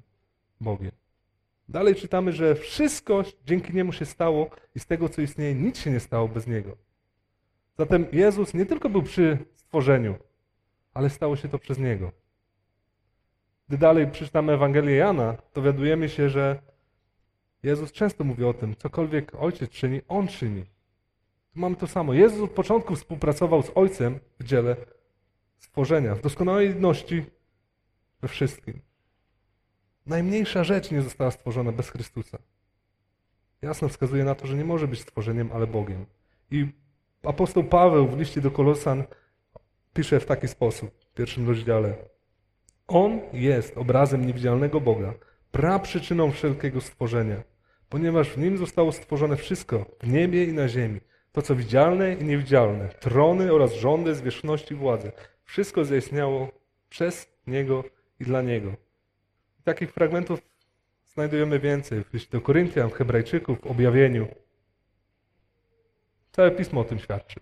Bogiem. 0.61 0.91
Dalej 1.69 1.95
czytamy, 1.95 2.31
że 2.31 2.55
wszystko 2.55 3.23
dzięki 3.45 3.73
Niemu 3.73 3.93
się 3.93 4.05
stało 4.05 4.49
i 4.75 4.79
z 4.79 4.85
tego, 4.85 5.09
co 5.09 5.21
istnieje, 5.21 5.55
nic 5.55 5.79
się 5.79 5.91
nie 5.91 5.99
stało 5.99 6.27
bez 6.27 6.47
Niego. 6.47 6.77
Zatem 7.77 8.05
Jezus 8.11 8.53
nie 8.53 8.65
tylko 8.65 8.89
był 8.89 9.03
przy 9.03 9.37
stworzeniu, 9.55 10.15
ale 10.93 11.09
stało 11.09 11.35
się 11.35 11.47
to 11.47 11.59
przez 11.59 11.79
Niego. 11.79 12.11
Gdy 13.67 13.77
dalej 13.77 14.11
przeczytamy 14.11 14.53
Ewangelię 14.53 14.95
Jana, 14.95 15.37
dowiadujemy 15.53 16.09
się, 16.09 16.29
że 16.29 16.61
Jezus 17.63 17.91
często 17.91 18.23
mówi 18.23 18.43
o 18.43 18.53
tym, 18.53 18.75
cokolwiek 18.75 19.35
Ojciec 19.35 19.71
czyni, 19.71 20.01
On 20.07 20.27
czyni. 20.27 20.63
Tu 21.53 21.59
mamy 21.59 21.75
to 21.75 21.87
samo. 21.87 22.13
Jezus 22.13 22.41
od 22.41 22.51
początku 22.51 22.95
współpracował 22.95 23.63
z 23.63 23.71
Ojcem 23.75 24.19
w 24.39 24.43
dziele 24.43 24.75
stworzenia, 25.57 26.15
w 26.15 26.21
doskonałej 26.21 26.67
jedności 26.67 27.25
we 28.21 28.27
wszystkim. 28.27 28.81
Najmniejsza 30.05 30.63
rzecz 30.63 30.91
nie 30.91 31.01
została 31.01 31.31
stworzona 31.31 31.71
bez 31.71 31.89
Chrystusa. 31.89 32.37
Jasno 33.61 33.89
wskazuje 33.89 34.23
na 34.23 34.35
to, 34.35 34.47
że 34.47 34.55
nie 34.55 34.65
może 34.65 34.87
być 34.87 35.01
stworzeniem, 35.01 35.49
ale 35.53 35.67
Bogiem. 35.67 36.05
I 36.51 36.67
apostoł 37.23 37.63
Paweł 37.63 38.07
w 38.07 38.19
liście 38.19 38.41
do 38.41 38.51
Kolosan 38.51 39.03
pisze 39.93 40.19
w 40.19 40.25
taki 40.25 40.47
sposób 40.47 40.91
w 41.11 41.13
pierwszym 41.13 41.47
rozdziale. 41.47 41.95
On 42.87 43.19
jest 43.33 43.77
obrazem 43.77 44.25
niewidzialnego 44.25 44.81
Boga, 44.81 45.13
praprzyczyną 45.51 46.31
wszelkiego 46.31 46.81
stworzenia, 46.81 47.43
ponieważ 47.89 48.29
w 48.29 48.37
nim 48.37 48.57
zostało 48.57 48.91
stworzone 48.91 49.35
wszystko 49.35 49.85
w 50.03 50.07
niebie 50.07 50.43
i 50.43 50.53
na 50.53 50.67
ziemi, 50.67 50.99
to 51.31 51.41
co 51.41 51.55
widzialne 51.55 52.13
i 52.13 52.23
niewidzialne, 52.23 52.89
trony 52.89 53.53
oraz 53.53 53.73
rządy, 53.73 54.15
zwierzchności 54.15 54.75
władze. 54.75 55.11
Wszystko 55.47 55.85
zaistniało 55.85 56.51
przez 56.89 57.27
Niego 57.47 57.83
i 58.19 58.23
dla 58.23 58.41
Niego. 58.41 58.75
Takich 59.63 59.93
fragmentów 59.93 60.39
znajdujemy 61.05 61.59
więcej 61.59 62.03
w 62.03 62.13
liście 62.13 62.31
do 62.31 62.41
Koryntian, 62.41 62.89
w 62.89 62.93
Hebrajczyków, 62.93 63.61
w 63.61 63.65
objawieniu. 63.65 64.27
Całe 66.31 66.51
pismo 66.51 66.81
o 66.81 66.83
tym 66.83 66.99
świadczy. 66.99 67.39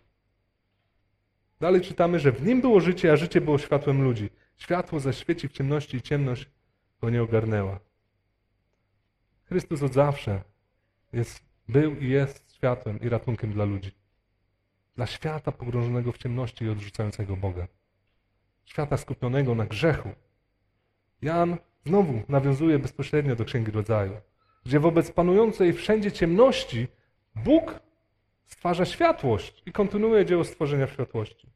Dalej 1.60 1.82
czytamy, 1.82 2.20
że 2.20 2.32
w 2.32 2.46
nim 2.46 2.62
było 2.62 2.80
życie, 2.80 3.12
a 3.12 3.16
życie 3.16 3.42
było 3.42 3.58
światłem 3.58 4.04
ludzi. 4.04 4.30
Światło 4.58 5.00
zaświeci 5.00 5.48
w 5.48 5.52
ciemności 5.52 5.98
i 5.98 6.02
ciemność 6.02 6.50
go 7.02 7.10
nie 7.10 7.24
ogarnęła. 7.24 7.80
Chrystus 9.46 9.84
od 9.84 9.94
zawsze 9.94 10.42
jest, 11.14 11.44
był 11.68 11.96
i 11.96 12.10
jest 12.10 12.54
światłem 12.56 13.00
i 13.00 13.10
ratunkiem 13.10 13.54
dla 13.54 13.66
ludzi. 13.66 13.92
Dla 14.96 15.08
świata 15.08 15.52
pogrążonego 15.52 16.12
w 16.12 16.18
ciemności 16.18 16.66
i 16.66 16.70
odrzucającego 16.70 17.38
Boga. 17.38 17.68
Świata 18.66 18.98
skupionego 18.98 19.56
na 19.56 19.66
grzechu. 19.66 20.10
Jan 21.22 21.58
znowu 21.86 22.22
nawiązuje 22.30 22.80
bezpośrednio 22.80 23.36
do 23.36 23.46
Księgi 23.46 23.72
Rodzaju, 23.72 24.14
gdzie 24.66 24.80
wobec 24.80 25.12
panującej 25.12 25.74
wszędzie 25.74 26.12
ciemności 26.12 26.88
Bóg 27.36 27.80
stwarza 28.46 28.86
światłość 28.86 29.64
i 29.66 29.72
kontynuuje 29.72 30.26
dzieło 30.26 30.44
stworzenia 30.44 30.88
w 30.88 30.92
światłości. 30.92 31.50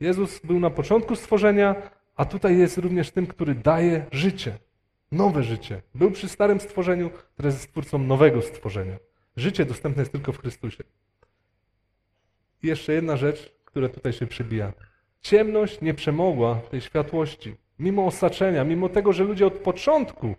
Jezus 0.00 0.40
był 0.44 0.60
na 0.60 0.70
początku 0.70 1.16
stworzenia, 1.16 1.90
a 2.16 2.24
tutaj 2.24 2.58
jest 2.58 2.78
również 2.78 3.10
tym, 3.10 3.26
który 3.26 3.54
daje 3.54 4.06
życie, 4.12 4.58
nowe 5.12 5.42
życie. 5.42 5.82
Był 5.94 6.10
przy 6.10 6.28
starym 6.28 6.60
stworzeniu, 6.60 7.10
które 7.10 7.48
jest 7.48 7.60
stwórcą 7.60 7.98
nowego 7.98 8.42
stworzenia. 8.42 8.96
Życie 9.36 9.64
dostępne 9.64 10.02
jest 10.02 10.12
tylko 10.12 10.32
w 10.32 10.40
Chrystusie. 10.40 10.84
I 12.62 12.66
jeszcze 12.66 12.92
jedna 12.92 13.16
rzecz, 13.16 13.52
która 13.64 13.88
tutaj 13.88 14.12
się 14.12 14.26
przybija. 14.26 14.72
Ciemność 15.26 15.80
nie 15.80 15.94
przemogła 15.94 16.54
tej 16.54 16.80
światłości. 16.80 17.56
Mimo 17.78 18.06
osaczenia, 18.06 18.64
mimo 18.64 18.88
tego, 18.88 19.12
że 19.12 19.24
ludzie 19.24 19.46
od 19.46 19.58
początku 19.58 20.34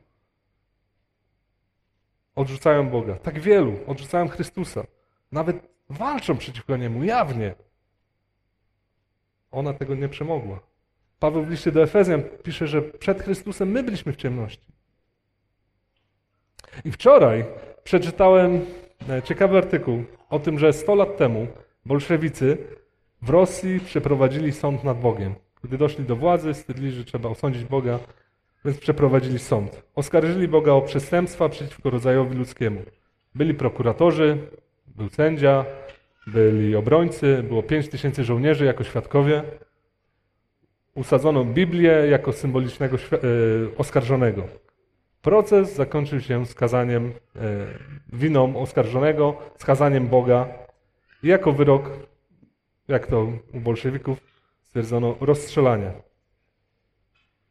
odrzucają 2.36 2.90
Boga. 2.90 3.16
Tak 3.16 3.40
wielu 3.40 3.80
odrzucają 3.88 4.28
Chrystusa. 4.28 4.84
Nawet 5.32 5.70
walczą 5.90 6.38
przeciwko 6.38 6.78
Niemu 6.78 7.04
jawnie. 7.04 7.56
Ona 9.52 9.74
tego 9.74 9.96
nie 9.96 10.10
przemogła. 10.10 10.60
Paweł 11.20 11.44
w 11.44 11.50
liście 11.50 11.72
do 11.72 11.84
Efezjan 11.84 12.24
pisze, 12.44 12.68
że 12.68 12.82
przed 12.82 13.22
Chrystusem 13.22 13.72
my 13.72 13.84
byliśmy 13.84 14.14
w 14.14 14.18
ciemności. 14.18 14.68
I 16.86 16.92
wczoraj 16.92 17.46
przeczytałem 17.84 18.66
e, 19.10 19.22
ciekawy 19.22 19.58
artykuł 19.58 20.04
o 20.30 20.40
tym, 20.40 20.60
że 20.60 20.74
100 20.74 20.96
lat 20.96 21.18
temu 21.18 21.48
bolszewicy 21.86 22.78
w 23.22 23.30
Rosji 23.30 23.80
przeprowadzili 23.80 24.52
sąd 24.52 24.84
nad 24.84 25.00
Bogiem. 25.00 25.36
Gdy 25.64 25.78
doszli 25.78 26.06
do 26.06 26.16
władzy, 26.16 26.54
stwierdzili, 26.54 26.92
że 26.92 27.04
trzeba 27.04 27.30
osądzić 27.30 27.64
Boga, 27.64 28.00
więc 28.66 28.78
przeprowadzili 28.78 29.40
sąd. 29.40 29.84
Oskarżyli 29.96 30.48
Boga 30.48 30.72
o 30.72 30.82
przestępstwa 30.82 31.50
przeciwko 31.50 31.90
rodzajowi 31.90 32.36
ludzkiemu. 32.36 32.82
Byli 33.36 33.54
prokuratorzy, 33.54 34.38
był 34.88 35.10
sędzia, 35.10 35.66
byli 36.28 36.76
obrońcy, 36.76 37.44
było 37.44 37.64
pięć 37.64 37.90
tysięcy 37.90 38.24
żołnierzy 38.24 38.66
jako 38.66 38.84
świadkowie. 38.84 39.44
Usadzono 40.96 41.46
Biblię 41.46 41.92
jako 42.10 42.34
symbolicznego 42.34 42.98
e, 42.98 43.20
oskarżonego. 43.78 44.44
Proces 45.22 45.76
zakończył 45.76 46.22
się 46.22 46.46
skazaniem 46.46 47.14
e, 47.36 47.40
winą 48.14 48.62
oskarżonego, 48.62 49.38
skazaniem 49.58 50.08
Boga. 50.08 50.48
I 51.24 51.28
jako 51.28 51.52
wyrok, 51.52 51.90
jak 52.88 53.08
to 53.08 53.28
u 53.54 53.60
bolszewików 53.60 54.18
stwierdzono, 54.62 55.16
rozstrzelania. 55.20 55.92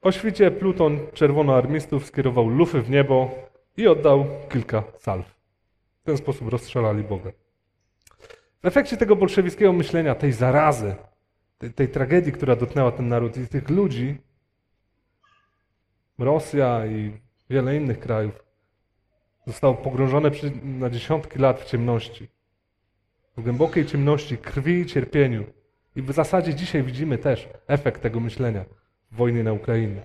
O 0.02 0.12
świcie 0.12 0.50
pluton 0.50 0.98
czerwonoarmistów 1.12 2.06
skierował 2.06 2.48
lufy 2.48 2.82
w 2.82 2.90
niebo 2.90 3.30
i 3.76 3.86
oddał 3.86 4.26
kilka 4.48 4.82
salw. 4.98 5.26
W 6.02 6.04
ten 6.04 6.16
sposób 6.16 6.48
rozstrzelali 6.48 7.02
Boga. 7.02 7.30
W 8.62 8.66
efekcie 8.66 8.96
tego 8.96 9.16
bolszewickiego 9.16 9.72
myślenia, 9.72 10.14
tej 10.14 10.32
zarazy, 10.32 10.94
tej, 11.58 11.72
tej 11.72 11.88
tragedii, 11.88 12.32
która 12.32 12.56
dotknęła 12.56 12.92
ten 12.92 13.08
naród 13.08 13.36
i 13.36 13.48
tych 13.48 13.70
ludzi, 13.70 14.18
Rosja 16.18 16.86
i 16.86 17.12
wiele 17.50 17.76
innych 17.76 18.00
krajów 18.00 18.44
zostało 19.46 19.74
pogrążone 19.74 20.30
na 20.62 20.90
dziesiątki 20.90 21.38
lat 21.38 21.60
w 21.60 21.64
ciemności. 21.64 22.28
W 23.36 23.42
głębokiej 23.42 23.86
ciemności, 23.86 24.38
krwi 24.38 24.80
i 24.80 24.86
cierpieniu. 24.86 25.44
I 25.96 26.02
w 26.02 26.12
zasadzie 26.12 26.54
dzisiaj 26.54 26.82
widzimy 26.82 27.18
też 27.18 27.48
efekt 27.66 28.02
tego 28.02 28.20
myślenia 28.20 28.64
w 29.10 29.16
wojnie 29.16 29.42
na 29.42 29.52
Ukrainie. 29.52 30.02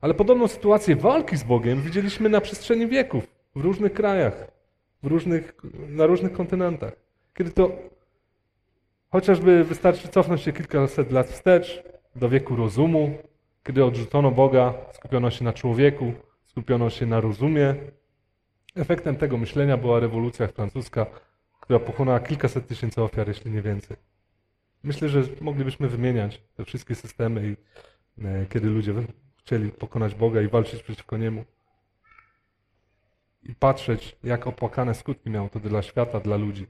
Ale 0.00 0.14
podobną 0.14 0.48
sytuację 0.48 0.96
walki 0.96 1.36
z 1.36 1.42
Bogiem 1.42 1.82
widzieliśmy 1.82 2.28
na 2.28 2.40
przestrzeni 2.40 2.86
wieków, 2.86 3.26
w 3.56 3.60
różnych 3.60 3.92
krajach, 3.92 4.46
w 5.02 5.06
różnych, 5.06 5.54
na 5.88 6.06
różnych 6.06 6.32
kontynentach. 6.32 6.92
Kiedy 7.34 7.50
to 7.50 7.72
chociażby 9.10 9.64
wystarczy 9.64 10.08
cofnąć 10.08 10.40
się 10.42 10.52
kilkaset 10.52 11.12
lat 11.12 11.26
wstecz 11.26 11.82
do 12.16 12.28
wieku 12.28 12.56
rozumu, 12.56 13.18
kiedy 13.64 13.84
odrzucono 13.84 14.30
Boga, 14.30 14.74
skupiono 14.92 15.30
się 15.30 15.44
na 15.44 15.52
człowieku, 15.52 16.12
skupiono 16.46 16.90
się 16.90 17.06
na 17.06 17.20
rozumie. 17.20 17.74
Efektem 18.76 19.16
tego 19.16 19.38
myślenia 19.38 19.76
była 19.76 20.00
rewolucja 20.00 20.46
francuska, 20.46 21.06
która 21.64 21.78
pochłonęła 21.78 22.20
kilkaset 22.20 22.66
tysięcy 22.66 23.02
ofiar, 23.02 23.28
jeśli 23.28 23.50
nie 23.50 23.62
więcej. 23.62 23.96
Myślę, 24.82 25.08
że 25.08 25.22
moglibyśmy 25.40 25.88
wymieniać 25.88 26.42
te 26.56 26.64
wszystkie 26.64 26.94
systemy, 26.94 27.48
i, 27.48 27.56
e, 28.24 28.46
kiedy 28.46 28.70
ludzie 28.70 28.94
chcieli 29.38 29.70
pokonać 29.70 30.14
Boga 30.14 30.42
i 30.42 30.48
walczyć 30.48 30.82
przeciwko 30.82 31.16
Niemu. 31.16 31.44
I 33.42 33.54
patrzeć, 33.54 34.16
jak 34.24 34.46
opłakane 34.46 34.94
skutki 34.94 35.30
miało 35.30 35.48
to 35.48 35.60
dla 35.60 35.82
świata, 35.82 36.20
dla 36.20 36.36
ludzi. 36.36 36.66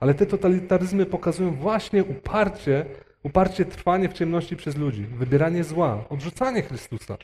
Ale 0.00 0.14
te 0.14 0.26
totalitaryzmy 0.26 1.06
pokazują 1.06 1.54
właśnie 1.54 2.04
uparcie, 2.04 2.86
uparcie 3.22 3.64
trwanie 3.64 4.08
w 4.08 4.12
ciemności 4.12 4.56
przez 4.56 4.76
ludzi, 4.76 5.04
wybieranie 5.04 5.64
zła, 5.64 6.08
odrzucanie 6.08 6.62
Chrystusa. 6.62 7.16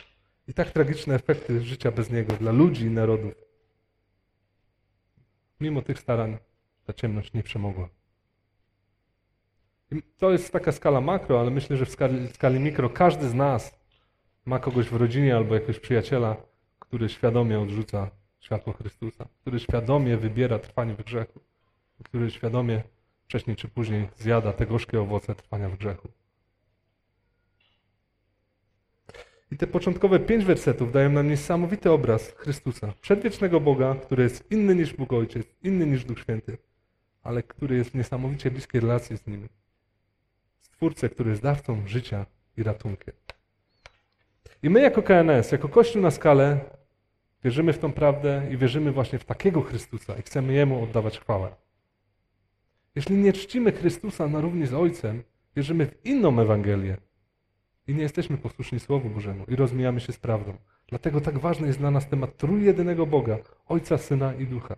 i 0.48 0.54
tak 0.54 0.70
tragiczne 0.70 1.14
efekty 1.14 1.60
życia 1.60 1.90
bez 1.90 2.10
Niego 2.10 2.32
dla 2.32 2.52
ludzi 2.52 2.86
i 2.86 2.90
narodów. 2.90 3.49
Mimo 5.60 5.82
tych 5.82 5.98
starań 5.98 6.38
ta 6.84 6.92
ciemność 6.92 7.32
nie 7.32 7.42
przemogła. 7.42 7.88
I 9.90 10.02
to 10.02 10.30
jest 10.30 10.52
taka 10.52 10.72
skala 10.72 11.00
makro, 11.00 11.40
ale 11.40 11.50
myślę, 11.50 11.76
że 11.76 11.86
w 11.86 11.90
skali, 11.90 12.28
w 12.28 12.34
skali 12.34 12.60
mikro 12.60 12.90
każdy 12.90 13.28
z 13.28 13.34
nas 13.34 13.80
ma 14.44 14.58
kogoś 14.58 14.88
w 14.88 14.96
rodzinie 14.96 15.36
albo 15.36 15.54
jakiegoś 15.54 15.80
przyjaciela, 15.80 16.36
który 16.78 17.08
świadomie 17.08 17.60
odrzuca 17.60 18.10
światło 18.40 18.72
Chrystusa, 18.72 19.28
który 19.40 19.60
świadomie 19.60 20.16
wybiera 20.16 20.58
trwanie 20.58 20.94
w 20.94 21.04
grzechu, 21.04 21.40
który 22.04 22.30
świadomie 22.30 22.82
wcześniej 23.24 23.56
czy 23.56 23.68
później 23.68 24.08
zjada 24.16 24.52
te 24.52 24.66
gorzkie 24.66 25.00
owoce 25.00 25.34
trwania 25.34 25.68
w 25.68 25.76
grzechu. 25.76 26.08
I 29.52 29.56
te 29.56 29.66
początkowe 29.66 30.20
pięć 30.20 30.44
wersetów 30.44 30.92
dają 30.92 31.10
nam 31.10 31.28
niesamowity 31.28 31.90
obraz 31.90 32.30
Chrystusa, 32.36 32.92
przedwiecznego 33.00 33.60
Boga, 33.60 33.94
który 33.94 34.22
jest 34.22 34.50
inny 34.50 34.74
niż 34.74 34.94
Bóg 34.94 35.12
Ojciec, 35.12 35.46
inny 35.62 35.86
niż 35.86 36.04
Duch 36.04 36.18
Święty, 36.18 36.58
ale 37.22 37.42
który 37.42 37.76
jest 37.76 37.90
w 37.90 37.94
niesamowicie 37.94 38.50
bliskiej 38.50 38.80
relacji 38.80 39.16
z 39.16 39.26
Nim. 39.26 39.48
Stwórcę, 40.60 41.08
który 41.08 41.30
jest 41.30 41.42
dawcą 41.42 41.86
życia 41.86 42.26
i 42.56 42.62
ratunkiem. 42.62 43.14
I 44.62 44.70
my 44.70 44.80
jako 44.80 45.02
KNS, 45.02 45.52
jako 45.52 45.68
Kościół 45.68 46.02
na 46.02 46.10
skalę, 46.10 46.60
wierzymy 47.44 47.72
w 47.72 47.78
tą 47.78 47.92
prawdę 47.92 48.42
i 48.50 48.56
wierzymy 48.56 48.92
właśnie 48.92 49.18
w 49.18 49.24
takiego 49.24 49.62
Chrystusa 49.62 50.16
i 50.16 50.22
chcemy 50.22 50.52
Jemu 50.52 50.82
oddawać 50.82 51.18
chwałę. 51.18 51.50
Jeśli 52.94 53.16
nie 53.16 53.32
czcimy 53.32 53.72
Chrystusa 53.72 54.28
na 54.28 54.40
równi 54.40 54.66
z 54.66 54.74
Ojcem, 54.74 55.22
wierzymy 55.56 55.86
w 55.86 56.06
inną 56.06 56.40
Ewangelię 56.40 56.96
i 57.90 57.94
nie 57.94 58.02
jesteśmy 58.02 58.36
posłuszni 58.36 58.80
Słowu 58.80 59.10
Bożemu 59.10 59.44
i 59.48 59.56
rozmijamy 59.56 60.00
się 60.00 60.12
z 60.12 60.18
prawdą. 60.18 60.52
Dlatego 60.88 61.20
tak 61.20 61.38
ważny 61.38 61.66
jest 61.66 61.78
dla 61.78 61.90
nas 61.90 62.08
temat 62.08 62.36
trójjedynego 62.36 63.06
Boga, 63.06 63.38
Ojca, 63.68 63.98
Syna 63.98 64.34
i 64.34 64.46
Ducha. 64.46 64.76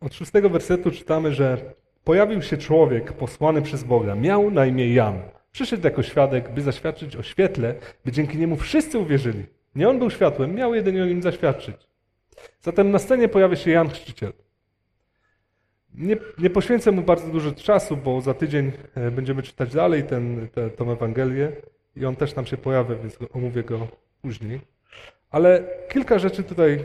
Od 0.00 0.14
szóstego 0.14 0.50
wersetu 0.50 0.90
czytamy, 0.90 1.34
że 1.34 1.74
pojawił 2.04 2.42
się 2.42 2.56
człowiek 2.56 3.12
posłany 3.12 3.62
przez 3.62 3.84
Boga. 3.84 4.14
Miał 4.14 4.50
na 4.50 4.66
imię 4.66 4.94
Jan. 4.94 5.22
Przyszedł 5.52 5.84
jako 5.84 6.02
świadek, 6.02 6.54
by 6.54 6.62
zaświadczyć 6.62 7.16
o 7.16 7.22
świetle, 7.22 7.74
by 8.04 8.12
dzięki 8.12 8.38
niemu 8.38 8.56
wszyscy 8.56 8.98
uwierzyli. 8.98 9.46
Nie 9.74 9.88
on 9.88 9.98
był 9.98 10.10
światłem, 10.10 10.54
miał 10.54 10.74
jedynie 10.74 11.02
o 11.02 11.06
nim 11.06 11.22
zaświadczyć. 11.22 11.76
Zatem 12.60 12.90
na 12.90 12.98
scenie 12.98 13.28
pojawia 13.28 13.56
się 13.56 13.70
Jan 13.70 13.88
Chrzciciel. 13.88 14.32
Nie, 15.94 16.16
nie 16.38 16.50
poświęcę 16.50 16.92
mu 16.92 17.02
bardzo 17.02 17.28
dużo 17.28 17.52
czasu, 17.52 17.96
bo 17.96 18.20
za 18.20 18.34
tydzień 18.34 18.72
e, 18.94 19.10
będziemy 19.10 19.42
czytać 19.42 19.72
dalej 19.74 20.04
ten, 20.04 20.48
te, 20.48 20.70
tą 20.70 20.92
Ewangelię 20.92 21.52
i 21.96 22.06
on 22.06 22.16
też 22.16 22.34
nam 22.34 22.46
się 22.46 22.56
pojawia, 22.56 22.94
więc 22.94 23.18
omówię 23.32 23.62
go 23.62 23.88
później. 24.22 24.60
Ale 25.30 25.64
kilka 25.88 26.18
rzeczy 26.18 26.42
tutaj 26.42 26.84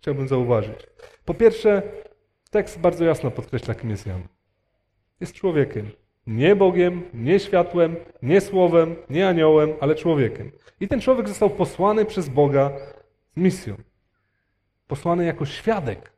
chciałbym 0.00 0.28
zauważyć. 0.28 0.86
Po 1.24 1.34
pierwsze, 1.34 1.82
tekst 2.50 2.80
bardzo 2.80 3.04
jasno 3.04 3.30
podkreśla, 3.30 3.74
kim 3.74 3.90
jest 3.90 4.06
Jan. 4.06 4.22
Jest 5.20 5.34
człowiekiem. 5.34 5.90
Nie 6.26 6.56
Bogiem, 6.56 7.02
nie 7.14 7.40
światłem, 7.40 7.96
nie 8.22 8.40
słowem, 8.40 8.96
nie 9.10 9.28
aniołem, 9.28 9.72
ale 9.80 9.94
człowiekiem. 9.94 10.52
I 10.80 10.88
ten 10.88 11.00
człowiek 11.00 11.28
został 11.28 11.50
posłany 11.50 12.04
przez 12.04 12.28
Boga 12.28 12.70
z 13.30 13.36
misją. 13.36 13.74
Posłany 14.86 15.24
jako 15.24 15.46
świadek. 15.46 16.17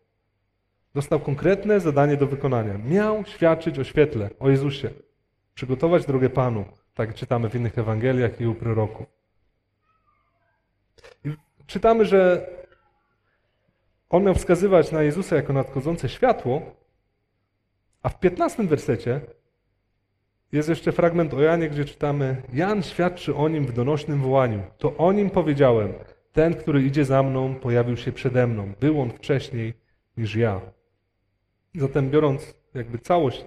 Dostał 0.95 1.21
konkretne 1.21 1.81
zadanie 1.81 2.17
do 2.17 2.27
wykonania. 2.27 2.79
Miał 2.79 3.25
świadczyć 3.25 3.79
o 3.79 3.85
świetle, 3.85 4.31
o 4.39 4.51
Jezusie. 4.51 4.91
Przygotować 5.55 6.07
drogę 6.07 6.31
Panu. 6.31 6.65
Tak 6.95 7.15
czytamy 7.15 7.51
w 7.51 7.55
innych 7.55 7.79
Ewangeliach 7.79 8.41
i 8.41 8.47
u 8.47 8.55
proroków. 8.55 9.07
I 11.25 11.35
czytamy, 11.67 12.05
że 12.05 12.51
on 14.11 14.25
miał 14.25 14.35
wskazywać 14.35 14.93
na 14.93 15.03
Jezusa 15.03 15.37
jako 15.37 15.53
nadchodzące 15.53 16.09
światło, 16.09 16.63
a 18.03 18.09
w 18.09 18.21
15 18.21 18.65
wersecie 18.65 19.21
jest 20.53 20.69
jeszcze 20.69 20.93
fragment 20.93 21.35
o 21.35 21.41
Janie, 21.41 21.69
gdzie 21.69 21.85
czytamy: 21.85 22.43
Jan 22.53 22.83
świadczy 22.83 23.35
o 23.35 23.49
nim 23.49 23.67
w 23.67 23.73
donośnym 23.73 24.21
wołaniu. 24.21 24.63
To 24.79 24.97
o 24.97 25.13
nim 25.13 25.31
powiedziałem: 25.31 25.93
Ten, 26.33 26.55
który 26.55 26.83
idzie 26.83 27.05
za 27.05 27.23
mną, 27.23 27.55
pojawił 27.55 27.97
się 27.97 28.13
przede 28.13 28.47
mną. 28.47 28.73
Był 28.81 29.01
on 29.01 29.11
wcześniej 29.11 29.75
niż 30.17 30.37
ja. 30.37 30.61
Zatem, 31.75 32.11
biorąc 32.11 32.55
jakby 32.75 32.99
całość 32.99 33.45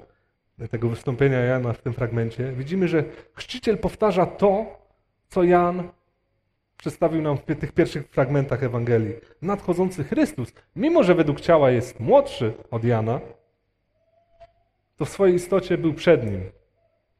tego 0.71 0.89
wystąpienia 0.89 1.39
Jana 1.39 1.73
w 1.73 1.81
tym 1.81 1.93
fragmencie, 1.93 2.51
widzimy, 2.51 2.87
że 2.87 3.03
chrzciciel 3.33 3.77
powtarza 3.77 4.25
to, 4.25 4.65
co 5.29 5.43
Jan 5.43 5.89
przedstawił 6.77 7.21
nam 7.21 7.37
w 7.37 7.41
tych 7.41 7.71
pierwszych 7.71 8.07
fragmentach 8.07 8.63
Ewangelii. 8.63 9.13
Nadchodzący 9.41 10.03
Chrystus, 10.03 10.53
mimo 10.75 11.03
że 11.03 11.15
według 11.15 11.41
ciała 11.41 11.71
jest 11.71 11.99
młodszy 11.99 12.53
od 12.71 12.83
Jana, 12.83 13.19
to 14.97 15.05
w 15.05 15.09
swojej 15.09 15.35
istocie 15.35 15.77
był 15.77 15.93
przed 15.93 16.25
nim, 16.25 16.41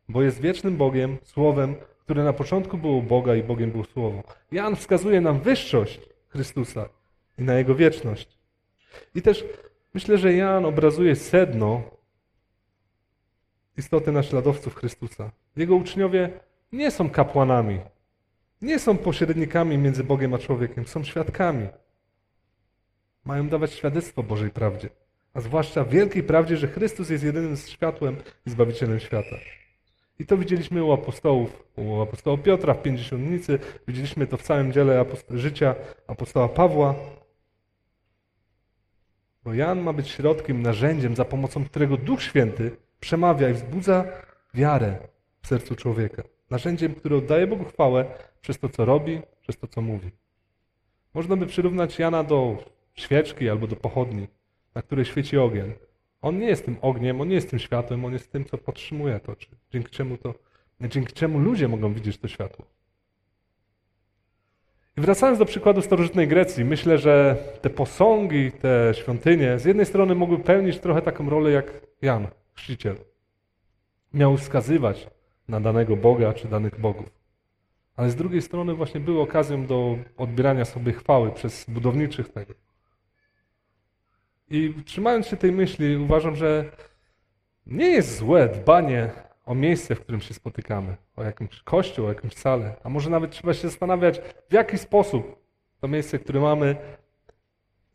bo 0.09 0.21
jest 0.21 0.41
wiecznym 0.41 0.77
Bogiem, 0.77 1.17
Słowem, 1.23 1.75
które 1.99 2.23
na 2.23 2.33
początku 2.33 2.77
było 2.77 3.01
Boga 3.01 3.35
i 3.35 3.43
Bogiem 3.43 3.71
było 3.71 3.83
Słowo. 3.83 4.23
Jan 4.51 4.75
wskazuje 4.75 5.21
nam 5.21 5.39
wyższość 5.39 5.99
Chrystusa 6.29 6.89
i 7.37 7.43
na 7.43 7.53
Jego 7.53 7.75
wieczność. 7.75 8.37
I 9.15 9.21
też 9.21 9.45
myślę, 9.93 10.17
że 10.17 10.33
Jan 10.33 10.65
obrazuje 10.65 11.15
sedno 11.15 11.81
istoty 13.77 14.11
naśladowców 14.11 14.75
Chrystusa. 14.75 15.31
Jego 15.55 15.75
uczniowie 15.75 16.29
nie 16.71 16.91
są 16.91 17.09
kapłanami, 17.09 17.79
nie 18.61 18.79
są 18.79 18.97
pośrednikami 18.97 19.77
między 19.77 20.03
Bogiem 20.03 20.33
a 20.33 20.37
człowiekiem, 20.37 20.87
są 20.87 21.03
świadkami. 21.03 21.67
Mają 23.25 23.49
dawać 23.49 23.73
świadectwo 23.73 24.23
Bożej 24.23 24.49
prawdzie 24.49 24.89
a 25.33 25.41
zwłaszcza 25.41 25.85
wielkiej 25.85 26.23
prawdzie, 26.23 26.57
że 26.57 26.67
Chrystus 26.67 27.09
jest 27.09 27.23
jedynym 27.23 27.57
światłem 27.57 28.15
i 28.45 28.49
Zbawicielem 28.49 28.99
świata. 28.99 29.35
I 30.19 30.25
to 30.25 30.37
widzieliśmy 30.37 30.83
u 30.83 30.91
apostołów, 30.91 31.63
u 31.75 32.01
apostoła 32.01 32.37
Piotra 32.37 32.73
w 32.73 32.81
Pięćdziesiątnicy, 32.81 33.59
widzieliśmy 33.87 34.27
to 34.27 34.37
w 34.37 34.41
całym 34.41 34.73
dziele 34.73 35.05
życia 35.29 35.75
apostoła 36.07 36.49
Pawła. 36.49 36.95
Bo 39.43 39.53
Jan 39.53 39.81
ma 39.81 39.93
być 39.93 40.09
środkiem, 40.09 40.61
narzędziem, 40.61 41.15
za 41.15 41.25
pomocą 41.25 41.65
którego 41.65 41.97
Duch 41.97 42.23
Święty 42.23 42.77
przemawia 42.99 43.49
i 43.49 43.53
wzbudza 43.53 44.05
wiarę 44.53 44.97
w 45.41 45.47
sercu 45.47 45.75
człowieka. 45.75 46.23
Narzędziem, 46.49 46.95
które 46.95 47.17
oddaje 47.17 47.47
Bogu 47.47 47.65
chwałę 47.65 48.05
przez 48.41 48.59
to, 48.59 48.69
co 48.69 48.85
robi, 48.85 49.21
przez 49.41 49.57
to, 49.57 49.67
co 49.67 49.81
mówi. 49.81 50.11
Można 51.13 51.35
by 51.35 51.45
przyrównać 51.45 51.99
Jana 51.99 52.23
do 52.23 52.57
świeczki 52.95 53.49
albo 53.49 53.67
do 53.67 53.75
pochodni 53.75 54.27
na 54.75 54.81
której 54.81 55.05
świeci 55.05 55.37
ogień. 55.37 55.73
On 56.21 56.39
nie 56.39 56.47
jest 56.47 56.65
tym 56.65 56.77
ogniem, 56.81 57.21
on 57.21 57.27
nie 57.27 57.35
jest 57.35 57.49
tym 57.49 57.59
światłem, 57.59 58.05
on 58.05 58.13
jest 58.13 58.31
tym, 58.31 58.45
co 58.45 58.57
podtrzymuje 58.57 59.19
to, 59.19 59.35
dzięki 59.73 59.89
czemu 59.89 60.17
to, 60.17 60.33
dzięki 60.81 61.13
czemu 61.13 61.39
ludzie 61.39 61.67
mogą 61.67 61.93
widzieć 61.93 62.17
to 62.17 62.27
światło. 62.27 62.65
I 64.97 65.01
wracając 65.01 65.39
do 65.39 65.45
przykładu 65.45 65.81
starożytnej 65.81 66.27
Grecji, 66.27 66.65
myślę, 66.65 66.97
że 66.97 67.37
te 67.61 67.69
posągi, 67.69 68.51
te 68.51 68.93
świątynie 68.93 69.59
z 69.59 69.65
jednej 69.65 69.85
strony 69.85 70.15
mogły 70.15 70.39
pełnić 70.39 70.79
trochę 70.79 71.01
taką 71.01 71.29
rolę 71.29 71.51
jak 71.51 71.81
Jan, 72.01 72.27
chrzciciel. 72.53 72.95
Miał 74.13 74.37
wskazywać 74.37 75.07
na 75.47 75.59
danego 75.59 75.95
Boga 75.95 76.33
czy 76.33 76.47
danych 76.47 76.79
bogów. 76.79 77.09
Ale 77.95 78.09
z 78.09 78.15
drugiej 78.15 78.41
strony 78.41 78.73
właśnie 78.73 78.99
były 78.99 79.21
okazją 79.21 79.65
do 79.65 79.97
odbierania 80.17 80.65
sobie 80.65 80.93
chwały 80.93 81.31
przez 81.31 81.65
budowniczych 81.69 82.29
tego. 82.29 82.53
I 84.49 84.73
trzymając 84.85 85.27
się 85.27 85.37
tej 85.37 85.51
myśli, 85.51 85.97
uważam, 85.97 86.35
że 86.35 86.65
nie 87.67 87.87
jest 87.87 88.17
złe 88.17 88.47
dbanie 88.47 89.09
o 89.45 89.55
miejsce, 89.55 89.95
w 89.95 89.99
którym 89.99 90.21
się 90.21 90.33
spotykamy, 90.33 90.97
o 91.15 91.23
jakimś 91.23 91.61
kościół, 91.61 92.05
o 92.05 92.09
jakąś 92.09 92.33
salę, 92.33 92.75
a 92.83 92.89
może 92.89 93.09
nawet 93.09 93.31
trzeba 93.31 93.53
się 93.53 93.61
zastanawiać, 93.61 94.21
w 94.49 94.53
jaki 94.53 94.77
sposób 94.77 95.43
to 95.79 95.87
miejsce, 95.87 96.19
które 96.19 96.39
mamy, 96.39 96.75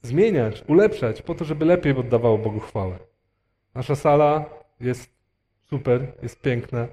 zmieniać, 0.02 0.64
ulepszać, 0.66 1.22
po 1.22 1.34
to, 1.34 1.44
żeby 1.44 1.64
lepiej 1.64 1.96
oddawało 1.96 2.38
Bogu 2.38 2.61
chwałę. 2.61 2.98
Nasza 3.74 3.96
sala 3.96 4.44
jest 4.80 5.11
super, 5.64 6.12
jest 6.22 6.40
piękna, 6.40 6.88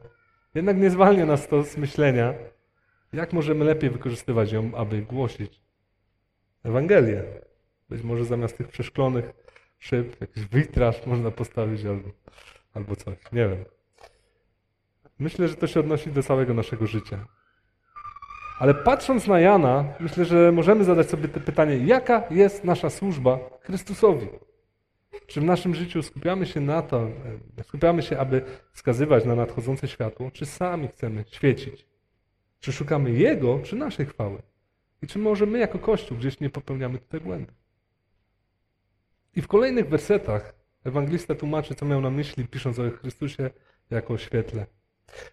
jednak 0.55 0.77
nie 0.77 0.89
zwalnia 0.89 1.25
nas 1.25 1.47
to 1.47 1.63
z 1.63 1.77
myślenia, 1.77 2.33
jak 3.13 3.33
możemy 3.33 3.65
lepiej 3.65 3.89
wykorzystywać 3.89 4.51
ją, 4.51 4.75
aby 4.75 5.01
głosić 5.01 5.61
Ewangelię. 6.63 7.23
Być 7.89 8.03
może 8.03 8.25
zamiast 8.25 8.57
tych 8.57 8.67
przeszklonych 8.67 9.33
szyb, 9.79 10.21
jakiś 10.21 10.45
witraż 10.47 11.05
można 11.05 11.31
postawić 11.31 11.85
albo, 11.85 12.09
albo 12.73 12.95
coś. 12.95 13.17
Nie 13.31 13.47
wiem. 13.47 13.65
Myślę, 15.19 15.47
że 15.47 15.55
to 15.55 15.67
się 15.67 15.79
odnosi 15.79 16.11
do 16.11 16.23
całego 16.23 16.53
naszego 16.53 16.87
życia. 16.87 17.25
Ale 18.59 18.73
patrząc 18.73 19.27
na 19.27 19.39
Jana, 19.39 19.93
myślę, 19.99 20.25
że 20.25 20.51
możemy 20.51 20.83
zadać 20.83 21.09
sobie 21.09 21.27
to 21.27 21.39
pytanie, 21.39 21.77
jaka 21.77 22.23
jest 22.31 22.63
nasza 22.63 22.89
służba 22.89 23.39
Chrystusowi? 23.61 24.27
Czy 25.27 25.41
w 25.41 25.43
naszym 25.43 25.75
życiu 25.75 26.03
skupiamy 26.03 26.45
się 26.45 26.61
na 26.61 26.81
to, 26.81 27.07
skupiamy 27.63 28.01
się, 28.01 28.17
aby 28.17 28.41
wskazywać 28.71 29.25
na 29.25 29.35
nadchodzące 29.35 29.87
światło, 29.87 30.31
czy 30.31 30.45
sami 30.45 30.87
chcemy 30.87 31.23
świecić? 31.27 31.87
Czy 32.59 32.71
szukamy 32.71 33.11
Jego, 33.11 33.59
czy 33.59 33.75
naszej 33.75 34.05
chwały? 34.05 34.41
I 35.01 35.07
czy 35.07 35.19
może 35.19 35.45
my 35.45 35.59
jako 35.59 35.79
Kościół 35.79 36.17
gdzieś 36.17 36.39
nie 36.39 36.49
popełniamy 36.49 36.99
tutaj 36.99 37.19
błędów? 37.19 37.55
I 39.35 39.41
w 39.41 39.47
kolejnych 39.47 39.89
wersetach 39.89 40.55
ewangelista 40.83 41.35
tłumaczy, 41.35 41.75
co 41.75 41.85
miał 41.85 42.01
na 42.01 42.09
myśli, 42.09 42.47
pisząc 42.47 42.79
o 42.79 42.89
Chrystusie 42.91 43.49
jako 43.89 44.13
o 44.13 44.17
świetle. 44.17 44.65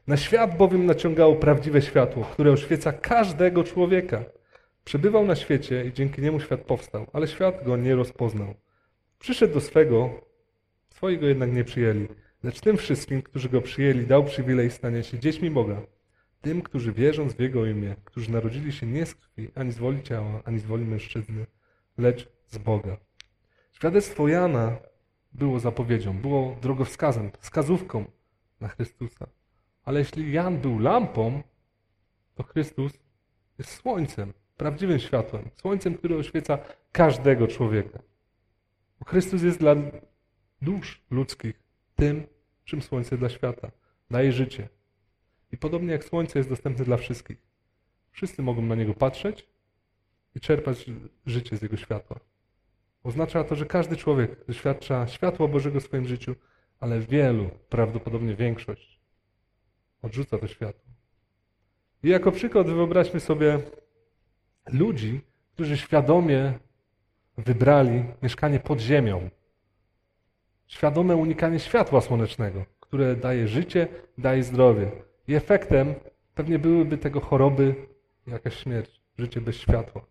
Na 0.07 0.17
świat 0.17 0.57
bowiem 0.57 0.87
naciągało 0.87 1.37
prawdziwe 1.37 1.83
światło, 1.83 2.25
które 2.25 2.53
oświeca 2.53 2.93
każdego 2.93 3.65
człowieka. 3.65 4.25
Przebywał 4.85 5.27
na 5.27 5.37
świecie 5.37 5.85
i 5.85 5.93
dzięki 5.93 6.23
niemu 6.23 6.41
świat 6.41 6.61
powstał, 6.61 7.07
ale 7.13 7.29
świat 7.29 7.65
go 7.65 7.77
nie 7.77 7.95
rozpoznał. 7.95 8.55
Przyszedł 9.19 9.55
do 9.55 9.61
swego, 9.61 10.11
swoi 10.89 11.19
go 11.19 11.27
jednak 11.27 11.53
nie 11.53 11.65
przyjęli. 11.65 12.09
Lecz 12.43 12.61
tym 12.61 12.77
wszystkim, 12.77 13.23
którzy 13.23 13.49
go 13.49 13.61
przyjęli, 13.63 14.07
dał 14.07 14.25
przywilej 14.25 14.71
stania 14.71 15.03
się 15.03 15.19
dziećmi 15.19 15.51
Boga. 15.51 15.83
Tym, 16.41 16.63
którzy 16.63 16.93
wierząc 16.93 17.33
w 17.33 17.41
Jego 17.41 17.67
imię, 17.67 17.97
którzy 18.05 18.33
narodzili 18.33 18.73
się 18.73 18.87
nie 18.87 19.07
z 19.07 19.15
krwi, 19.15 19.51
ani 19.55 19.73
z 19.73 19.79
woli 19.79 20.03
ciała, 20.03 20.43
ani 20.45 20.59
z 20.59 20.65
woli 20.65 20.85
mężczyzny, 20.85 21.47
lecz 21.99 22.29
z 22.47 22.59
Boga. 22.59 22.97
Świadectwo 23.73 24.29
Jana 24.29 24.77
było 25.33 25.61
zapowiedzią, 25.61 26.19
było 26.19 26.57
drogowskazem, 26.63 27.31
wskazówką 27.41 28.05
na 28.61 28.69
Chrystusa. 28.69 29.27
Ale 29.85 29.99
jeśli 29.99 30.33
Jan 30.33 30.59
był 30.59 30.79
lampą, 30.79 31.43
to 32.35 32.43
Chrystus 32.43 32.93
jest 33.59 33.71
słońcem, 33.71 34.33
prawdziwym 34.57 34.99
światłem, 34.99 35.51
słońcem, 35.55 35.95
które 35.95 36.17
oświeca 36.17 36.59
każdego 36.93 37.49
człowieka. 37.49 37.99
Bo 38.99 39.07
Chrystus 39.07 39.43
jest 39.43 39.59
dla 39.59 39.75
dusz 40.63 41.03
ludzkich 41.11 41.63
tym, 41.97 42.27
czym 42.65 42.83
słońce 42.83 43.19
dla 43.19 43.29
świata. 43.29 43.71
Daje 44.11 44.33
życie. 44.33 44.69
I 45.53 45.57
podobnie 45.57 45.93
jak 45.93 46.05
słońce 46.05 46.39
jest 46.39 46.49
dostępne 46.49 46.85
dla 46.85 46.97
wszystkich. 46.97 47.39
Wszyscy 48.11 48.43
mogą 48.43 48.63
na 48.63 48.75
niego 48.75 48.95
patrzeć 48.95 49.47
i 50.35 50.41
czerpać 50.41 50.87
życie 51.27 51.57
z 51.57 51.63
jego 51.63 51.77
światła. 51.77 52.21
Oznacza 53.03 53.45
to, 53.45 53.55
że 53.55 53.67
każdy 53.67 53.97
człowiek 53.97 54.47
doświadcza 54.47 55.07
światła 55.07 55.49
Bożego 55.49 55.81
w 55.81 55.85
swoim 55.85 56.07
życiu, 56.07 56.35
ale 56.81 57.01
wielu, 57.01 57.51
prawdopodobnie 57.69 58.35
większość, 58.35 58.92
odrzuca 60.03 60.39
to 60.39 60.47
światło. 60.47 60.93
I 62.03 62.09
jako 62.09 62.33
przykład 62.33 62.67
wyobraźmy 62.67 63.21
sobie 63.21 63.61
ludzi, 64.73 65.21
którzy 65.55 65.77
świadomie 65.77 66.59
wybrali 67.39 68.05
mieszkanie 68.23 68.61
pod 68.61 68.81
ziemią. 68.81 69.31
Świadome 70.67 71.17
unikanie 71.17 71.59
światła 71.59 72.01
słonecznego, 72.01 72.65
które 72.81 73.17
daje 73.17 73.49
życie, 73.49 73.89
daje 74.19 74.43
zdrowie. 74.43 74.91
I 75.29 75.35
efektem 75.35 75.95
pewnie 76.35 76.59
byłyby 76.59 76.99
tego 76.99 77.21
choroby, 77.21 77.75
jakaś 78.27 78.57
śmierć, 78.57 79.01
życie 79.19 79.41
bez 79.41 79.57
światła. 79.57 80.07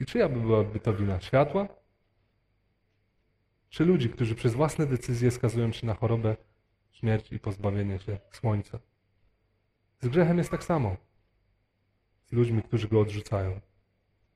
I 0.00 0.06
czyja 0.06 0.28
by 0.28 0.40
byłaby 0.40 0.80
to 0.80 0.94
wina? 0.94 1.20
Światła? 1.20 1.68
Czy 3.68 3.84
ludzi, 3.84 4.10
którzy 4.10 4.34
przez 4.34 4.54
własne 4.54 4.86
decyzje 4.86 5.30
skazują 5.30 5.72
się 5.72 5.86
na 5.86 5.94
chorobę, 5.94 6.36
śmierć 6.90 7.32
i 7.32 7.38
pozbawienie 7.38 7.98
się 7.98 8.18
słońca? 8.30 8.78
Z 10.00 10.08
grzechem 10.08 10.38
jest 10.38 10.50
tak 10.50 10.64
samo. 10.64 10.96
Z 12.26 12.32
ludźmi, 12.32 12.62
którzy 12.62 12.88
go 12.88 13.00
odrzucają. 13.00 13.60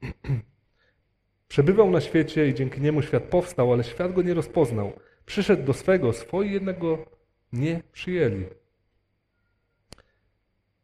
Przebywał 1.49 1.91
na 1.91 2.01
świecie 2.01 2.49
i 2.49 2.55
dzięki 2.55 2.81
niemu 2.81 3.03
świat 3.03 3.23
powstał, 3.23 3.73
ale 3.73 3.85
świat 3.85 4.13
go 4.13 4.23
nie 4.23 4.35
rozpoznał. 4.35 4.93
Przyszedł 5.27 5.63
do 5.63 5.73
swego, 5.73 6.13
swoi 6.13 6.51
jednak 6.51 6.79
go 6.79 7.07
nie 7.53 7.83
przyjęli. 7.93 8.47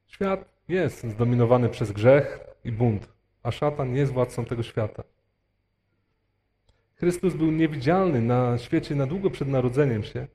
Świat 0.07 0.57
jest 0.69 1.05
zdominowany 1.05 1.69
przez 1.69 1.93
grzech 1.93 2.41
i 2.65 2.73
bunt, 2.73 3.09
a 3.43 3.51
szatan 3.51 3.97
jest 3.97 4.12
władcą 4.12 4.45
tego 4.45 4.62
świata. 4.62 5.03
Chrystus 6.95 7.35
był 7.35 7.51
niewidzialny 7.51 8.21
na 8.21 8.59
świecie 8.59 8.95
na 8.95 9.07
długo 9.07 9.31
przed 9.31 9.49
narodzeniem 9.49 10.05
się, 10.05 10.27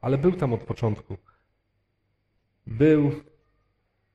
ale 0.00 0.18
był 0.18 0.32
tam 0.32 0.52
od 0.52 0.64
początku. 0.64 1.16
Był 2.66 3.12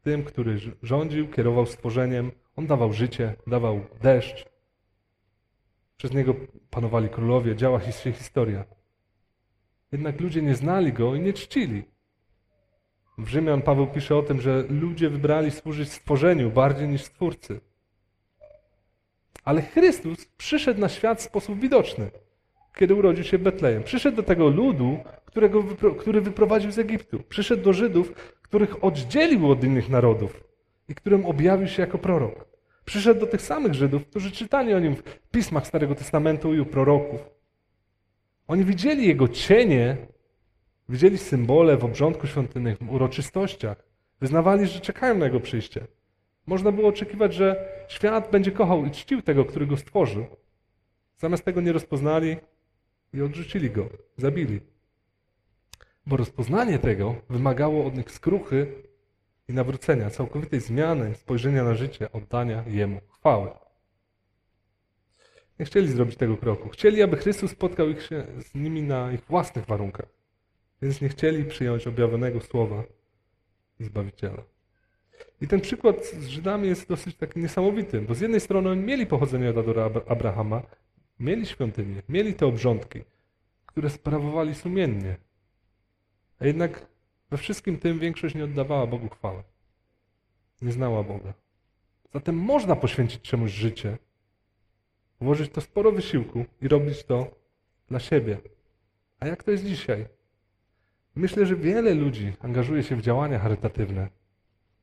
tym, 0.05 0.23
który 0.23 0.57
rządził, 0.83 1.27
kierował 1.27 1.65
stworzeniem. 1.65 2.31
On 2.55 2.67
dawał 2.67 2.93
życie, 2.93 3.35
dawał 3.47 3.81
deszcz. 4.01 4.45
Przez 5.97 6.13
niego 6.13 6.35
panowali 6.69 7.09
królowie, 7.09 7.55
działa 7.55 7.81
się 7.81 8.11
historia. 8.11 8.65
Jednak 9.91 10.21
ludzie 10.21 10.41
nie 10.41 10.55
znali 10.55 10.93
go 10.93 11.15
i 11.15 11.19
nie 11.19 11.33
czcili. 11.33 11.83
W 13.17 13.27
Rzymian 13.27 13.61
Paweł 13.61 13.87
pisze 13.87 14.15
o 14.15 14.23
tym, 14.23 14.41
że 14.41 14.63
ludzie 14.69 15.09
wybrali 15.09 15.51
służyć 15.51 15.91
stworzeniu 15.91 16.51
bardziej 16.51 16.87
niż 16.87 17.03
stwórcy. 17.03 17.61
Ale 19.43 19.61
Chrystus 19.61 20.25
przyszedł 20.25 20.81
na 20.81 20.89
świat 20.89 21.19
w 21.19 21.23
sposób 21.23 21.59
widoczny, 21.59 22.11
kiedy 22.75 22.95
urodził 22.95 23.23
się 23.23 23.37
w 23.37 23.41
Betlejem. 23.41 23.83
Przyszedł 23.83 24.17
do 24.17 24.23
tego 24.23 24.47
ludu, 24.49 24.97
którego, 25.25 25.63
który 25.99 26.21
wyprowadził 26.21 26.71
z 26.71 26.79
Egiptu. 26.79 27.23
Przyszedł 27.29 27.63
do 27.63 27.73
Żydów, 27.73 28.35
których 28.45 28.84
oddzielił 28.84 29.51
od 29.51 29.63
innych 29.63 29.89
narodów 29.89 30.43
i 30.89 30.95
którym 30.95 31.25
objawił 31.25 31.67
się 31.67 31.81
jako 31.81 31.97
prorok. 31.97 32.45
Przyszedł 32.86 33.19
do 33.19 33.27
tych 33.27 33.41
samych 33.41 33.73
Żydów, 33.73 34.05
którzy 34.05 34.31
czytali 34.31 34.73
o 34.73 34.79
nim 34.79 34.95
w 34.95 35.03
pismach 35.31 35.67
Starego 35.67 35.95
Testamentu 35.95 36.53
i 36.53 36.60
u 36.60 36.65
proroków. 36.65 37.29
Oni 38.47 38.63
widzieli 38.63 39.08
jego 39.08 39.27
cienie, 39.27 39.97
widzieli 40.89 41.17
symbole 41.17 41.77
w 41.77 41.86
obrządku 41.86 42.27
świątynnych, 42.27 42.77
w 42.77 42.91
uroczystościach. 42.91 43.77
Wyznawali, 44.21 44.67
że 44.67 44.79
czekają 44.79 45.17
na 45.17 45.25
jego 45.25 45.39
przyjście. 45.39 45.88
Można 46.45 46.71
było 46.71 46.89
oczekiwać, 46.89 47.34
że 47.34 47.69
świat 47.88 48.31
będzie 48.31 48.51
kochał 48.51 48.86
i 48.86 48.91
czcił 48.91 49.21
tego, 49.21 49.45
który 49.45 49.67
go 49.67 49.77
stworzył. 49.77 50.25
Zamiast 51.17 51.45
tego 51.45 51.62
nie 51.62 51.73
rozpoznali 51.73 52.38
i 53.13 53.21
odrzucili 53.21 53.71
go, 53.71 53.89
zabili. 54.17 54.74
Bo 56.07 56.17
rozpoznanie 56.17 56.79
tego 56.79 57.15
wymagało 57.29 57.85
od 57.85 57.97
nich 57.97 58.11
skruchy 58.11 58.83
i 59.47 59.53
nawrócenia, 59.53 60.09
całkowitej 60.09 60.59
zmiany 60.59 61.15
spojrzenia 61.15 61.63
na 61.63 61.73
życie, 61.73 62.11
oddania 62.11 62.63
Jemu 62.67 63.01
chwały. 63.09 63.49
Nie 65.59 65.65
chcieli 65.65 65.87
zrobić 65.87 66.17
tego 66.17 66.37
kroku. 66.37 66.69
Chcieli, 66.69 67.03
aby 67.03 67.17
Chrystus 67.17 67.51
spotkał 67.51 67.89
ich 67.89 68.01
się 68.01 68.27
z 68.37 68.55
nimi 68.55 68.83
na 68.83 69.11
ich 69.11 69.21
własnych 69.21 69.65
warunkach. 69.65 70.05
Więc 70.81 71.01
nie 71.01 71.09
chcieli 71.09 71.45
przyjąć 71.45 71.87
objawionego 71.87 72.41
słowa 72.41 72.83
Zbawiciela. 73.79 74.43
I 75.41 75.47
ten 75.47 75.61
przykład 75.61 76.05
z 76.05 76.27
Żydami 76.27 76.67
jest 76.67 76.89
dosyć 76.89 77.15
taki 77.15 77.39
niesamowity, 77.39 78.01
bo 78.01 78.15
z 78.15 78.21
jednej 78.21 78.39
strony 78.39 78.69
oni 78.69 78.81
mieli 78.81 79.05
pochodzenie 79.05 79.49
od 79.49 79.57
Adora 79.57 79.89
Abrahama, 80.07 80.61
mieli 81.19 81.45
świątynię, 81.45 82.01
mieli 82.09 82.33
te 82.33 82.45
obrządki, 82.45 83.03
które 83.65 83.89
sprawowali 83.89 84.55
sumiennie. 84.55 85.15
A 86.39 86.45
jednak 86.45 86.88
we 87.30 87.38
wszystkim 87.38 87.78
tym 87.78 88.00
większość 88.00 88.36
nie 88.36 88.43
oddawała 88.43 88.88
Bogu 88.88 89.10
chwały. 89.10 89.43
Nie 90.62 90.71
znała 90.71 91.04
Boga. 91.04 91.34
Zatem 92.13 92.36
można 92.36 92.76
poświęcić 92.76 93.21
czemuś 93.21 93.52
życie, 93.52 93.98
włożyć 95.21 95.52
to 95.52 95.62
sporo 95.62 95.91
wysiłku 95.91 96.45
i 96.62 96.67
robić 96.67 97.04
to 97.04 97.36
dla 97.88 98.00
siebie. 98.00 98.38
A 99.19 99.28
jak 99.28 99.43
to 99.43 99.52
jest 99.52 99.65
dzisiaj? 99.65 100.06
Myślę, 101.15 101.45
że 101.45 101.56
wiele 101.56 101.93
ludzi 101.93 102.34
angażuje 102.39 102.84
się 102.84 102.95
w 102.95 103.02
działania 103.02 103.39
charytatywne 103.39 104.10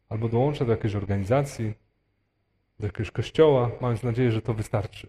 albo 0.09 0.29
dołącza 0.29 0.65
do 0.65 0.71
jakiejś 0.71 0.95
organizacji, 0.95 1.75
do 2.81 2.87
jakiegoś 2.87 3.11
kościoła, 3.11 3.71
mając 3.81 4.03
nadzieję, 4.03 4.33
że 4.33 4.43
to 4.43 4.55
wystarczy. 4.55 5.09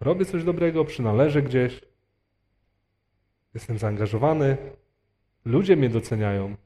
Robię 0.00 0.24
coś 0.24 0.44
dobrego, 0.44 0.84
przynależę 0.84 1.42
gdzieś, 1.42 1.80
jestem 3.54 3.78
zaangażowany, 3.78 4.56
ludzie 5.48 5.76
mnie 5.76 5.88
doceniają, 5.88 6.56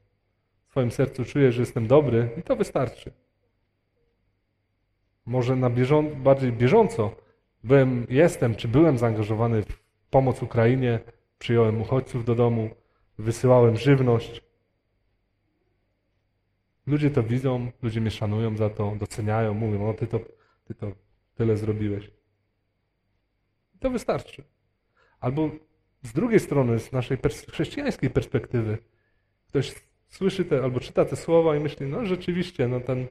w 0.67 0.71
swoim 0.71 0.91
sercu 0.91 1.25
czuję, 1.25 1.51
że 1.51 1.61
jestem 1.61 1.87
dobry 1.87 2.29
i 2.37 2.43
to 2.43 2.55
wystarczy. 2.55 3.11
Może 5.25 5.55
na 5.55 5.69
bieżą 5.69 6.15
bardziej 6.15 6.51
bieżąco 6.51 7.15
byłem, 7.63 8.05
jestem, 8.09 8.55
czy 8.55 8.67
byłem 8.67 8.97
zaangażowany 8.97 9.63
w 9.63 9.83
pomoc 10.09 10.43
Ukrainie, 10.43 10.99
przyjąłem 11.39 11.81
uchodźców 11.81 12.25
do 12.25 12.35
domu, 12.35 12.69
wysyłałem 13.17 13.77
żywność. 13.77 14.41
Ludzie 16.87 17.11
to 17.11 17.23
widzą, 17.23 17.71
ludzie 17.81 18.01
mnie 18.01 18.11
szanują 18.11 18.57
za 18.57 18.69
to, 18.69 18.95
doceniają, 18.99 19.53
mówią, 19.53 19.89
o 19.89 19.93
ty 19.93 20.07
to, 20.07 20.19
ty 20.63 20.75
to 20.75 20.91
tyle 21.35 21.57
zrobiłeś. 21.57 22.11
I 23.75 23.77
to 23.79 23.89
wystarczy. 23.89 24.43
Albo 25.19 25.49
z 26.03 26.13
drugiej 26.13 26.39
strony, 26.39 26.79
z 26.79 26.91
naszej 26.91 27.17
pers 27.17 27.51
chrześcijańskiej 27.51 28.09
perspektywy, 28.09 28.77
ktoś 29.49 29.75
słyszy 30.09 30.45
te, 30.45 30.63
albo 30.63 30.79
czyta 30.79 31.05
te 31.05 31.15
słowa 31.15 31.55
i 31.55 31.59
myśli, 31.59 31.85
no 31.85 32.05
rzeczywiście, 32.05 32.67
no 32.67 32.79
ten, 32.79 33.07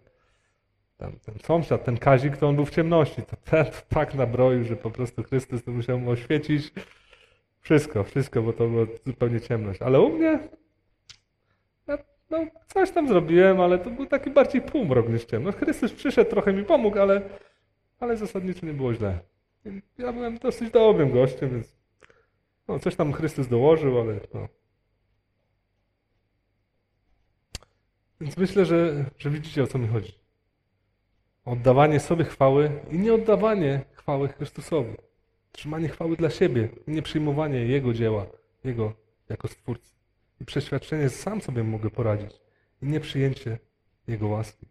ten, 0.96 1.12
ten 1.18 1.34
sąsiad, 1.38 1.84
ten 1.84 1.96
Kazik, 1.96 2.36
to 2.36 2.48
on 2.48 2.56
był 2.56 2.64
w 2.64 2.70
ciemności. 2.70 3.22
To 3.22 3.36
ten 3.36 3.66
tak 3.88 4.14
nabroił, 4.14 4.64
że 4.64 4.76
po 4.76 4.90
prostu 4.90 5.22
Chrystus 5.22 5.64
to 5.64 5.70
musiał 5.70 5.98
mu 5.98 6.10
oświecić 6.10 6.72
wszystko, 7.60 8.04
wszystko, 8.04 8.42
bo 8.42 8.52
to 8.52 8.68
była 8.68 8.86
zupełnie 9.06 9.40
ciemność. 9.40 9.82
Ale 9.82 10.00
u 10.00 10.18
mnie 10.18 10.38
no 12.32 12.46
coś 12.66 12.90
tam 12.90 13.08
zrobiłem, 13.08 13.60
ale 13.60 13.78
to 13.78 13.90
był 13.90 14.06
taki 14.06 14.30
bardziej 14.30 14.62
półmrok 14.62 15.08
niż 15.08 15.24
ciemno. 15.24 15.50
No, 15.50 15.56
Chrystus 15.56 15.92
przyszedł, 15.92 16.30
trochę 16.30 16.52
mi 16.52 16.64
pomógł, 16.64 16.98
ale, 16.98 17.22
ale 18.00 18.16
zasadniczo 18.16 18.66
nie 18.66 18.72
było 18.72 18.94
źle. 18.94 19.18
Ja 19.98 20.12
byłem 20.12 20.38
dosyć 20.38 20.70
dobrym 20.70 21.10
gościem, 21.10 21.50
więc 21.50 21.76
no, 22.72 22.78
coś 22.78 22.96
tam 22.96 23.12
Chrystus 23.12 23.48
dołożył, 23.48 24.00
ale 24.00 24.20
no. 24.34 24.48
Więc 28.20 28.36
myślę, 28.36 28.64
że, 28.64 29.04
że 29.18 29.30
widzicie 29.30 29.62
o 29.62 29.66
co 29.66 29.78
mi 29.78 29.88
chodzi. 29.88 30.12
Oddawanie 31.44 32.00
sobie 32.00 32.24
chwały 32.24 32.80
i 32.90 32.98
nie 32.98 33.14
oddawanie 33.14 33.84
chwały 33.92 34.28
Chrystusowi. 34.28 34.94
Trzymanie 35.52 35.88
chwały 35.88 36.16
dla 36.16 36.30
siebie, 36.30 36.68
nie 36.86 37.02
przyjmowanie 37.02 37.58
Jego 37.58 37.94
dzieła, 37.94 38.26
Jego 38.64 38.92
jako 39.28 39.48
Stwórcy. 39.48 39.94
I 40.40 40.44
przeświadczenie, 40.44 41.02
że 41.02 41.10
sam 41.10 41.40
sobie 41.40 41.64
mogę 41.64 41.90
poradzić 41.90 42.40
i 42.82 42.86
nie 42.86 43.00
przyjęcie 43.00 43.58
Jego 44.08 44.28
łaski. 44.28 44.66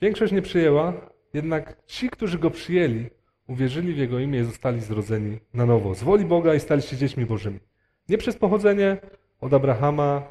Większość 0.00 0.32
nie 0.32 0.42
przyjęła, 0.42 0.92
jednak 1.34 1.86
ci, 1.86 2.10
którzy 2.10 2.38
Go 2.38 2.50
przyjęli, 2.50 3.10
uwierzyli 3.48 3.94
w 3.94 3.98
Jego 3.98 4.18
imię 4.18 4.40
i 4.40 4.44
zostali 4.44 4.80
zrodzeni 4.80 5.38
na 5.54 5.66
nowo. 5.66 5.94
Z 5.94 6.02
woli 6.02 6.24
Boga 6.24 6.54
i 6.54 6.60
stali 6.60 6.82
się 6.82 6.96
dziećmi 6.96 7.26
Bożymi. 7.26 7.60
Nie 8.08 8.18
przez 8.18 8.36
pochodzenie 8.36 8.96
od 9.40 9.54
Abrahama 9.54 10.22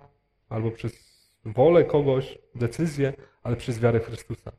albo 0.50 0.72
przez 0.72 1.08
wolę 1.46 1.84
kogoś, 1.84 2.38
decyzję, 2.56 3.14
ale 3.44 3.56
przez 3.56 3.80
wiarę 3.80 4.00
Chrystusa. 4.00 4.52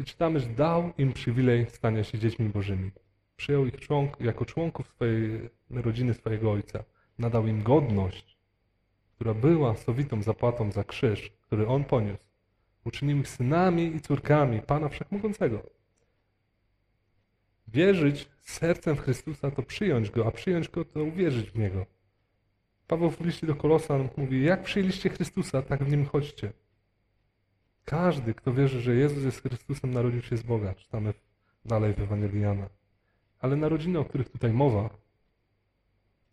I 0.00 0.04
czytamy, 0.04 0.40
że 0.40 0.46
dał 0.46 0.92
im 0.98 1.12
przywilej 1.12 1.66
stania 1.66 2.04
się 2.04 2.18
dziećmi 2.18 2.48
Bożymi. 2.48 2.90
Przyjął 3.36 3.66
ich 3.66 3.80
członk, 3.80 4.20
jako 4.20 4.44
członków 4.44 4.88
swojej 4.88 5.50
rodziny, 5.70 6.14
swojego 6.14 6.52
ojca. 6.52 6.84
Nadał 7.18 7.46
im 7.46 7.62
godność, 7.62 8.38
która 9.14 9.34
była 9.34 9.76
sowitą 9.76 10.22
zapłatą 10.22 10.72
za 10.72 10.84
krzyż, 10.84 11.30
który 11.30 11.66
on 11.66 11.84
poniósł. 11.84 12.24
Uczynił 12.84 13.18
ich 13.18 13.28
synami 13.28 13.96
i 13.96 14.00
córkami 14.00 14.62
Pana 14.62 14.88
Wszechmogącego. 14.88 15.75
Wierzyć 17.68 18.28
sercem 18.42 18.96
w 18.96 19.00
Chrystusa 19.00 19.50
to 19.50 19.62
przyjąć 19.62 20.10
Go, 20.10 20.26
a 20.26 20.30
przyjąć 20.30 20.68
Go 20.68 20.84
to 20.84 21.02
uwierzyć 21.02 21.50
w 21.50 21.58
Niego. 21.58 21.86
Paweł 22.86 23.10
w 23.10 23.20
liście 23.20 23.46
do 23.46 23.54
Kolosan 23.54 24.08
mówi, 24.16 24.44
jak 24.44 24.62
przyjęliście 24.62 25.10
Chrystusa, 25.10 25.62
tak 25.62 25.84
w 25.84 25.90
Nim 25.90 26.06
chodźcie. 26.06 26.52
Każdy, 27.84 28.34
kto 28.34 28.52
wierzy, 28.52 28.80
że 28.80 28.94
Jezus 28.94 29.24
jest 29.24 29.42
Chrystusem, 29.42 29.90
narodził 29.90 30.22
się 30.22 30.36
z 30.36 30.42
Boga. 30.42 30.74
Czytamy 30.74 31.14
dalej 31.64 31.94
w 31.94 32.00
Ewangelii 32.00 32.40
Jana. 32.40 32.68
Ale 33.38 33.56
narodziny, 33.56 33.98
o 33.98 34.04
których 34.04 34.28
tutaj 34.28 34.52
mowa, 34.52 34.90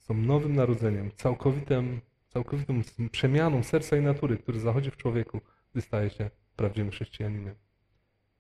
są 0.02 0.14
nowym 0.14 0.56
narodzeniem, 0.56 1.12
całkowitym, 1.16 2.02
całkowitą 2.28 2.82
przemianą 3.12 3.64
serca 3.64 3.98
i 3.98 4.02
natury, 4.02 4.38
który 4.38 4.60
zachodzi 4.60 4.92
w 4.92 4.98
człowieku, 4.98 5.42
gdy 5.72 5.82
staje 5.82 6.10
się 6.10 6.30
prawdziwym 6.56 6.92
chrześcijaninem. 6.92 7.56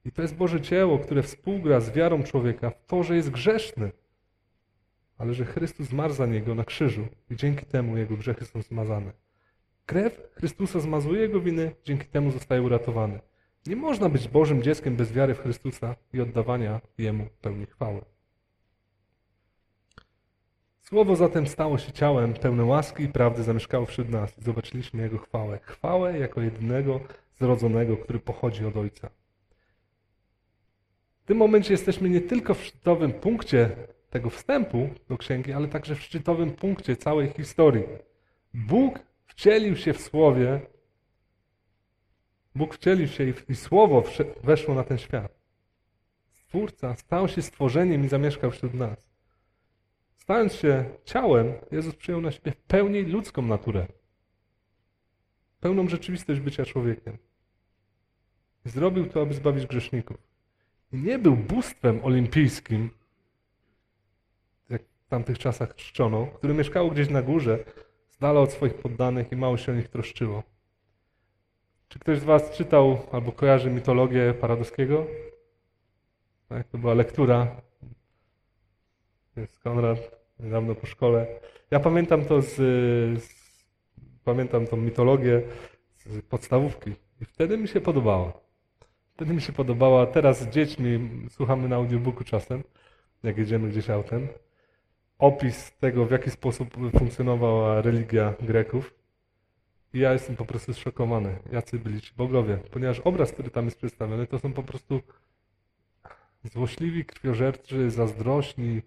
I 0.05 0.11
to 0.11 0.21
jest 0.21 0.35
Boże 0.35 0.61
dzieło, 0.61 0.99
które 0.99 1.23
współgra 1.23 1.79
z 1.79 1.91
wiarą 1.91 2.23
człowieka 2.23 2.69
w 2.69 2.85
to, 2.85 3.03
że 3.03 3.15
jest 3.15 3.29
grzeszny, 3.29 3.91
ale 5.17 5.33
że 5.33 5.45
Chrystus 5.45 5.87
zmarł 5.87 6.13
za 6.13 6.25
niego 6.25 6.55
na 6.55 6.63
krzyżu 6.65 7.07
i 7.29 7.35
dzięki 7.35 7.65
temu 7.65 7.97
jego 7.97 8.17
grzechy 8.17 8.45
są 8.45 8.61
zmazane. 8.61 9.11
Krew 9.85 10.21
Chrystusa 10.35 10.79
zmazuje 10.79 11.21
jego 11.21 11.41
winy, 11.41 11.75
dzięki 11.85 12.07
temu 12.07 12.31
zostaje 12.31 12.61
uratowany. 12.61 13.19
Nie 13.67 13.75
można 13.75 14.09
być 14.09 14.27
Bożym 14.27 14.63
dzieckiem 14.63 14.95
bez 14.95 15.11
wiary 15.11 15.35
w 15.35 15.39
Chrystusa 15.39 15.95
i 16.13 16.21
oddawania 16.21 16.81
Jemu 16.97 17.27
pełni 17.41 17.65
chwały. 17.65 18.01
Słowo 20.81 21.15
zatem 21.15 21.47
stało 21.47 21.77
się 21.77 21.91
ciałem, 21.91 22.33
pełne 22.33 22.65
łaski 22.65 23.03
i 23.03 23.07
prawdy 23.07 23.43
zamieszkało 23.43 23.85
wśród 23.85 24.09
nas 24.09 24.37
i 24.37 24.41
zobaczyliśmy 24.41 25.01
Jego 25.01 25.17
chwałę. 25.17 25.59
Chwałę 25.63 26.19
jako 26.19 26.41
jedynego 26.41 26.99
zrodzonego, 27.39 27.97
który 27.97 28.19
pochodzi 28.19 28.65
od 28.65 28.77
Ojca. 28.77 29.09
W 31.23 31.25
tym 31.25 31.37
momencie 31.37 31.73
jesteśmy 31.73 32.09
nie 32.09 32.21
tylko 32.21 32.53
w 32.53 32.63
szczytowym 32.63 33.13
punkcie 33.13 33.69
tego 34.09 34.29
wstępu 34.29 34.89
do 35.09 35.17
księgi, 35.17 35.53
ale 35.53 35.67
także 35.67 35.95
w 35.95 36.01
szczytowym 36.01 36.51
punkcie 36.51 36.95
całej 36.95 37.29
historii. 37.29 37.83
Bóg 38.53 38.99
wcielił 39.25 39.75
się 39.75 39.93
w 39.93 40.01
Słowie, 40.01 40.61
Bóg 42.55 42.75
wcielił 42.75 43.07
się 43.07 43.33
i, 43.49 43.55
Słowo 43.55 44.03
weszło 44.43 44.75
na 44.75 44.83
ten 44.83 44.97
świat. 44.97 45.39
Stwórca 46.33 46.95
stał 46.95 47.27
się 47.27 47.41
stworzeniem 47.41 48.05
i 48.05 48.07
zamieszkał 48.07 48.51
wśród 48.51 48.73
nas. 48.73 49.09
Stając 50.17 50.53
się 50.53 50.85
ciałem, 51.05 51.53
Jezus 51.71 51.95
przyjął 51.95 52.21
na 52.21 52.31
siebie 52.31 52.51
w 52.51 52.61
pełni 52.61 53.01
ludzką 53.01 53.41
naturę. 53.41 53.87
Pełną 55.59 55.87
rzeczywistość 55.87 56.39
bycia 56.39 56.65
człowiekiem. 56.65 57.17
Zrobił 58.65 59.05
to, 59.05 59.21
aby 59.21 59.33
zbawić 59.33 59.67
grzeszników. 59.67 60.32
Nie 60.93 61.19
był 61.19 61.35
bóstwem 61.35 61.99
olimpijskim, 62.03 62.89
jak 64.69 64.81
w 64.83 65.07
tamtych 65.07 65.39
czasach 65.39 65.75
czczono, 65.75 66.27
które 66.27 66.53
mieszkało 66.53 66.89
gdzieś 66.89 67.09
na 67.09 67.21
górze, 67.21 67.59
z 68.09 68.17
dala 68.17 68.39
od 68.39 68.51
swoich 68.51 68.73
poddanych 68.73 69.31
i 69.31 69.35
mało 69.35 69.57
się 69.57 69.71
o 69.71 69.75
nich 69.75 69.87
troszczyło. 69.87 70.43
Czy 71.87 71.99
ktoś 71.99 72.19
z 72.19 72.23
Was 72.23 72.51
czytał 72.51 72.97
albo 73.11 73.31
kojarzy 73.31 73.69
mitologię 73.69 74.33
Paradowskiego? 74.33 75.07
Tak, 76.49 76.67
to 76.67 76.77
była 76.77 76.93
lektura. 76.93 77.61
Jest 79.35 79.59
Konrad, 79.59 79.99
niedawno 80.39 80.75
po 80.75 80.85
szkole. 80.85 81.27
Ja 81.71 81.79
pamiętam 81.79 82.25
to 82.25 82.41
z, 82.41 82.55
z 83.23 83.29
pamiętam 84.23 84.67
tą 84.67 84.77
mitologię 84.77 85.41
z 86.05 86.21
podstawówki 86.21 86.91
i 87.21 87.25
wtedy 87.25 87.57
mi 87.57 87.67
się 87.67 87.81
podobała. 87.81 88.43
Wtedy 89.13 89.33
mi 89.33 89.41
się 89.41 89.53
podobała. 89.53 90.05
Teraz 90.05 90.41
z 90.41 90.49
dziećmi 90.49 91.09
słuchamy 91.29 91.69
na 91.69 91.75
audiobooku 91.75 92.23
czasem, 92.23 92.63
jak 93.23 93.37
jedziemy 93.37 93.69
gdzieś 93.69 93.89
autem. 93.89 94.27
Opis 95.19 95.77
tego, 95.79 96.05
w 96.05 96.11
jaki 96.11 96.31
sposób 96.31 96.77
funkcjonowała 96.99 97.81
religia 97.81 98.33
Greków. 98.41 98.93
I 99.93 99.99
ja 99.99 100.13
jestem 100.13 100.35
po 100.35 100.45
prostu 100.45 100.73
zszokowany, 100.73 101.39
jacy 101.51 101.79
byli 101.79 102.01
ci 102.01 102.13
bogowie, 102.17 102.57
ponieważ 102.71 102.99
obraz, 102.99 103.31
który 103.31 103.49
tam 103.49 103.65
jest 103.65 103.77
przedstawiony, 103.77 104.27
to 104.27 104.39
są 104.39 104.53
po 104.53 104.63
prostu 104.63 105.01
złośliwi, 106.43 107.05
krwiożerczy, 107.05 107.91
zazdrośni, 107.91 108.81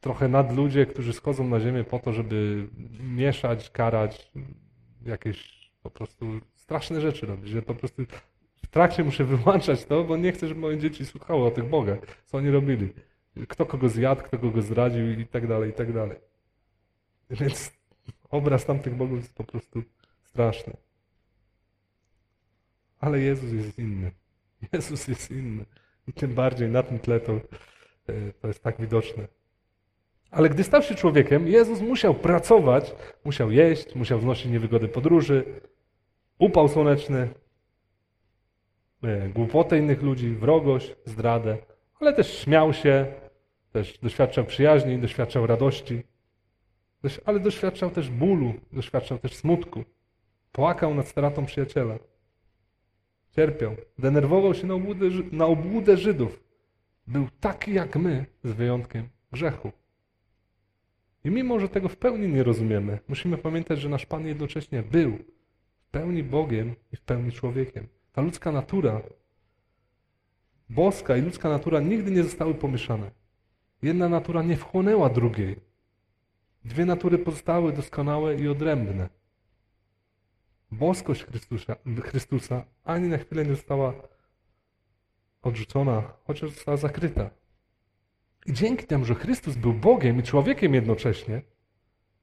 trochę 0.00 0.28
nadludzie, 0.28 0.86
którzy 0.86 1.12
schodzą 1.12 1.48
na 1.48 1.60
ziemię 1.60 1.84
po 1.84 1.98
to, 1.98 2.12
żeby 2.12 2.68
mieszać, 3.00 3.70
karać, 3.70 4.32
jakieś 5.06 5.70
po 5.82 5.90
prostu 5.90 6.40
straszne 6.54 7.00
rzeczy 7.00 7.26
robić, 7.26 7.48
że 7.48 7.62
po 7.62 7.74
prostu 7.74 8.06
w 8.68 8.70
trakcie 8.70 9.04
muszę 9.04 9.24
wyłączać 9.24 9.84
to, 9.84 10.04
bo 10.04 10.16
nie 10.16 10.32
chcę, 10.32 10.48
żeby 10.48 10.60
moje 10.60 10.78
dzieci 10.78 11.06
słuchały 11.06 11.46
o 11.46 11.50
tych 11.50 11.68
bogach, 11.68 11.98
co 12.24 12.38
oni 12.38 12.50
robili. 12.50 12.92
Kto 13.48 13.66
kogo 13.66 13.88
zjadł, 13.88 14.22
kto 14.22 14.38
kogo 14.38 14.62
zdradził 14.62 15.10
i 15.10 15.26
tak 15.26 15.46
dalej, 15.46 15.70
i 15.70 15.72
tak 15.72 15.92
dalej. 15.92 16.16
Więc 17.30 17.72
obraz 18.30 18.64
tamtych 18.64 18.94
bogów 18.94 19.18
jest 19.18 19.34
po 19.34 19.44
prostu 19.44 19.82
straszny. 20.24 20.76
Ale 23.00 23.20
Jezus 23.20 23.52
jest 23.52 23.78
inny. 23.78 24.10
Jezus 24.72 25.08
jest 25.08 25.30
inny. 25.30 25.64
I 26.08 26.12
tym 26.12 26.34
bardziej 26.34 26.68
na 26.68 26.82
tym 26.82 26.98
tle 26.98 27.20
to, 27.20 27.32
e, 27.32 28.32
to 28.40 28.48
jest 28.48 28.62
tak 28.62 28.80
widoczne. 28.80 29.28
Ale 30.30 30.48
gdy 30.48 30.64
stał 30.64 30.82
się 30.82 30.94
człowiekiem, 30.94 31.48
Jezus 31.48 31.80
musiał 31.80 32.14
pracować, 32.14 32.94
musiał 33.24 33.50
jeść, 33.50 33.94
musiał 33.94 34.20
znosić 34.20 34.46
niewygody 34.46 34.88
podróży, 34.88 35.44
upał 36.38 36.68
słoneczny, 36.68 37.28
głupotę 39.34 39.78
innych 39.78 40.02
ludzi, 40.02 40.30
wrogość, 40.30 40.94
zdradę, 41.04 41.58
ale 42.00 42.12
też 42.12 42.38
śmiał 42.38 42.72
się, 42.72 43.06
też 43.72 43.98
doświadczał 43.98 44.44
przyjaźni, 44.44 44.98
doświadczał 44.98 45.46
radości, 45.46 46.02
ale 47.24 47.40
doświadczał 47.40 47.90
też 47.90 48.10
bólu, 48.10 48.54
doświadczał 48.72 49.18
też 49.18 49.34
smutku. 49.34 49.84
Płakał 50.52 50.94
nad 50.94 51.08
stratą 51.08 51.46
przyjaciela. 51.46 51.98
Cierpiał. 53.36 53.76
Denerwował 53.98 54.54
się 54.54 54.66
na 54.66 54.74
obłudę, 54.74 55.06
na 55.32 55.46
obłudę 55.46 55.96
Żydów. 55.96 56.44
Był 57.06 57.28
taki 57.40 57.74
jak 57.74 57.96
my, 57.96 58.26
z 58.44 58.52
wyjątkiem 58.52 59.08
grzechu. 59.32 59.72
I 61.24 61.30
mimo, 61.30 61.60
że 61.60 61.68
tego 61.68 61.88
w 61.88 61.96
pełni 61.96 62.28
nie 62.28 62.42
rozumiemy, 62.42 62.98
musimy 63.08 63.38
pamiętać, 63.38 63.80
że 63.80 63.88
nasz 63.88 64.06
Pan 64.06 64.26
jednocześnie 64.26 64.82
był 64.82 65.18
w 65.78 65.90
pełni 65.90 66.22
Bogiem 66.22 66.74
i 66.92 66.96
w 66.96 67.00
pełni 67.00 67.32
człowiekiem. 67.32 67.86
Ta 68.18 68.22
ludzka 68.22 68.52
natura, 68.52 69.02
boska 70.68 71.16
i 71.16 71.22
ludzka 71.22 71.48
natura 71.48 71.80
nigdy 71.80 72.10
nie 72.10 72.22
zostały 72.22 72.54
pomieszane. 72.54 73.10
Jedna 73.82 74.08
natura 74.08 74.42
nie 74.42 74.56
wchłonęła 74.56 75.08
drugiej. 75.08 75.60
Dwie 76.64 76.84
natury 76.84 77.18
pozostały 77.18 77.72
doskonałe 77.72 78.34
i 78.34 78.48
odrębne. 78.48 79.08
Boskość 80.70 81.24
Chrystusa, 81.24 81.76
Chrystusa 82.02 82.64
ani 82.84 83.08
na 83.08 83.18
chwilę 83.18 83.44
nie 83.44 83.54
została 83.54 83.94
odrzucona, 85.42 86.12
chociaż 86.26 86.50
została 86.50 86.76
zakryta. 86.76 87.30
I 88.46 88.52
dzięki 88.52 88.86
temu, 88.86 89.04
że 89.04 89.14
Chrystus 89.14 89.56
był 89.56 89.72
Bogiem 89.72 90.18
i 90.20 90.22
człowiekiem 90.22 90.74
jednocześnie, 90.74 91.42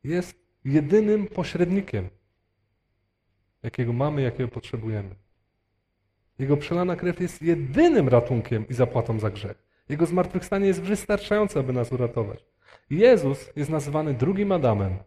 jest 0.04 0.40
jedynym 0.66 1.28
pośrednikiem. 1.28 2.10
jakiego 3.64 3.94
mamy, 3.94 4.22
jakiego 4.22 4.50
potrzebujemy. 4.50 5.25
Jego 6.40 6.58
przelana 6.58 6.96
krew 6.96 7.20
jest 7.20 7.42
jedynym 7.42 8.10
ratunkiem 8.10 8.68
i 8.68 8.74
zapłatą 8.74 9.20
za 9.20 9.30
grzech. 9.30 9.64
Jego 9.90 10.06
zmartwychwstanie 10.06 10.68
jest 10.68 10.82
wystarczające, 10.82 11.60
aby 11.60 11.74
nas 11.74 11.92
uratować. 11.92 12.46
Jezus 12.90 13.52
jest 13.56 13.70
nazywany 13.70 14.14
drugim 14.14 14.52
Adamem. 14.52 14.98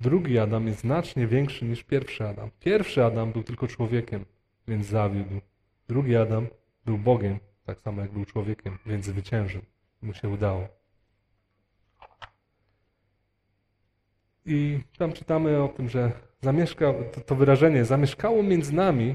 Drugi 0.00 0.38
Adam 0.38 0.66
jest 0.66 0.80
znacznie 0.80 1.26
większy 1.26 1.64
niż 1.64 1.84
pierwszy 1.84 2.28
Adam. 2.28 2.50
Pierwszy 2.60 3.04
Adam 3.04 3.32
był 3.32 3.42
tylko 3.42 3.66
człowiekiem, 3.66 4.24
więc 4.68 4.86
zawiódł. 4.86 5.40
Drugi 5.88 6.16
Adam 6.16 6.46
był 6.84 6.98
Bogiem, 6.98 7.38
tak 7.66 7.80
samo 7.80 8.00
jak 8.02 8.12
był 8.12 8.24
człowiekiem, 8.24 8.78
więc 8.86 9.04
zwyciężył. 9.04 9.62
Mu 10.02 10.14
się 10.14 10.28
udało. 10.28 10.68
I 14.46 14.80
tam 14.98 15.12
czytamy 15.12 15.62
o 15.62 15.68
tym, 15.68 15.88
że 15.88 16.12
zamieszka, 16.40 16.94
to, 17.12 17.20
to 17.20 17.34
wyrażenie 17.34 17.84
zamieszkało 17.84 18.42
między 18.42 18.74
nami 18.74 19.14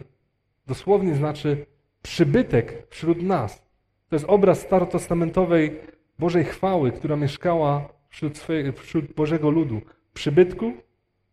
dosłownie 0.68 1.16
znaczy 1.16 1.66
przybytek 2.02 2.88
wśród 2.90 3.22
nas. 3.22 3.66
To 4.10 4.16
jest 4.16 4.26
obraz 4.28 4.60
starotestamentowej 4.60 5.80
Bożej 6.20 6.44
chwały, 6.44 6.92
która 6.92 7.16
mieszkała 7.16 7.90
wśród, 8.10 8.40
wśród 8.76 9.14
Bożego 9.14 9.50
ludu. 9.50 9.82
Przybytku 10.14 10.74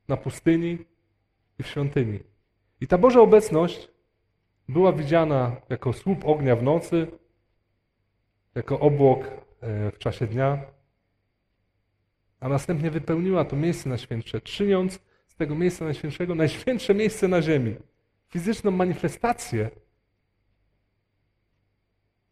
na 0.08 0.16
pustyni 0.16 0.78
i 1.58 1.62
w 1.62 1.66
świątyni. 1.66 2.18
I 2.80 2.86
ta 2.86 2.98
Boża 2.98 3.20
obecność 3.20 3.88
była 4.68 4.92
widziana 4.92 5.56
jako 5.68 5.92
słup 5.92 6.24
ognia 6.24 6.56
w 6.56 6.62
nocy, 6.62 7.06
jako 8.54 8.80
obłok 8.80 9.26
e, 9.26 9.90
w 9.90 9.98
czasie 9.98 10.26
dnia, 10.26 10.58
a 12.40 12.48
następnie 12.48 12.90
wypełniła 12.90 13.44
to 13.44 13.56
miejsce 13.56 13.88
najświętsze, 13.88 14.40
czyniąc 14.40 14.98
z 15.26 15.36
tego 15.36 15.54
miejsca 15.54 15.84
najświętszego 15.84 16.34
najświętsze 16.44 16.94
miejsce 16.94 17.28
na 17.28 17.42
ziemi. 17.42 17.76
Fizyczną 18.32 18.70
manifestację 18.70 19.70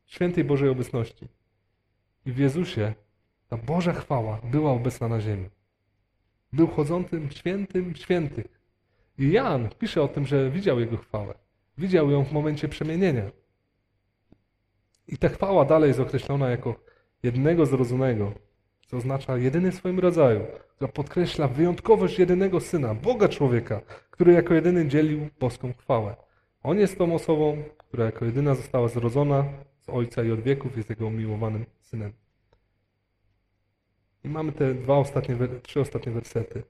świętej 0.06 0.44
Bożej 0.44 0.68
obecności. 0.68 1.28
I 2.26 2.32
w 2.32 2.38
Jezusie 2.38 2.94
ta 3.48 3.56
Boża 3.56 3.92
chwała 3.92 4.40
była 4.44 4.72
obecna 4.72 5.08
na 5.08 5.20
ziemi. 5.20 5.48
Był 6.52 6.66
chodzącym 6.66 7.30
świętym 7.30 7.94
świętych. 7.94 8.46
I 9.18 9.30
Jan 9.30 9.68
pisze 9.78 10.02
o 10.02 10.08
tym, 10.08 10.26
że 10.26 10.50
widział 10.50 10.80
Jego 10.80 10.96
chwałę. 10.96 11.34
Widział 11.78 12.10
ją 12.10 12.24
w 12.24 12.32
momencie 12.32 12.68
przemienienia. 12.68 13.30
I 15.08 15.18
ta 15.18 15.28
chwała 15.28 15.64
dalej 15.64 15.88
jest 15.88 16.00
określona 16.00 16.50
jako 16.50 16.74
jednego 17.22 17.66
zrozumiego, 17.66 18.32
co 18.90 18.96
oznacza 18.96 19.36
jedyny 19.36 19.72
w 19.72 19.74
swoim 19.74 19.98
rodzaju, 19.98 20.40
która 20.76 20.92
podkreśla 20.92 21.48
wyjątkowość 21.48 22.18
jedynego 22.18 22.60
Syna, 22.60 22.94
Boga 22.94 23.28
człowieka, 23.28 23.80
który 24.10 24.32
jako 24.32 24.54
jedyny 24.54 24.88
dzielił 24.88 25.28
boską 25.40 25.72
chwałę. 25.72 26.16
On 26.62 26.78
jest 26.78 26.98
tą 26.98 27.14
osobą, 27.14 27.62
która 27.78 28.04
jako 28.04 28.24
jedyna 28.24 28.54
została 28.54 28.88
zrodzona 28.88 29.44
z 29.80 29.88
Ojca 29.88 30.24
i 30.24 30.30
od 30.30 30.40
wieków 30.40 30.76
jest 30.76 30.90
Jego 30.90 31.06
umiłowanym 31.06 31.64
Synem. 31.80 32.12
I 34.24 34.28
mamy 34.28 34.52
te 34.52 34.74
dwa 34.74 34.96
ostatnie, 34.96 35.36
trzy 35.62 35.80
ostatnie 35.80 36.12
wersety. 36.12 36.62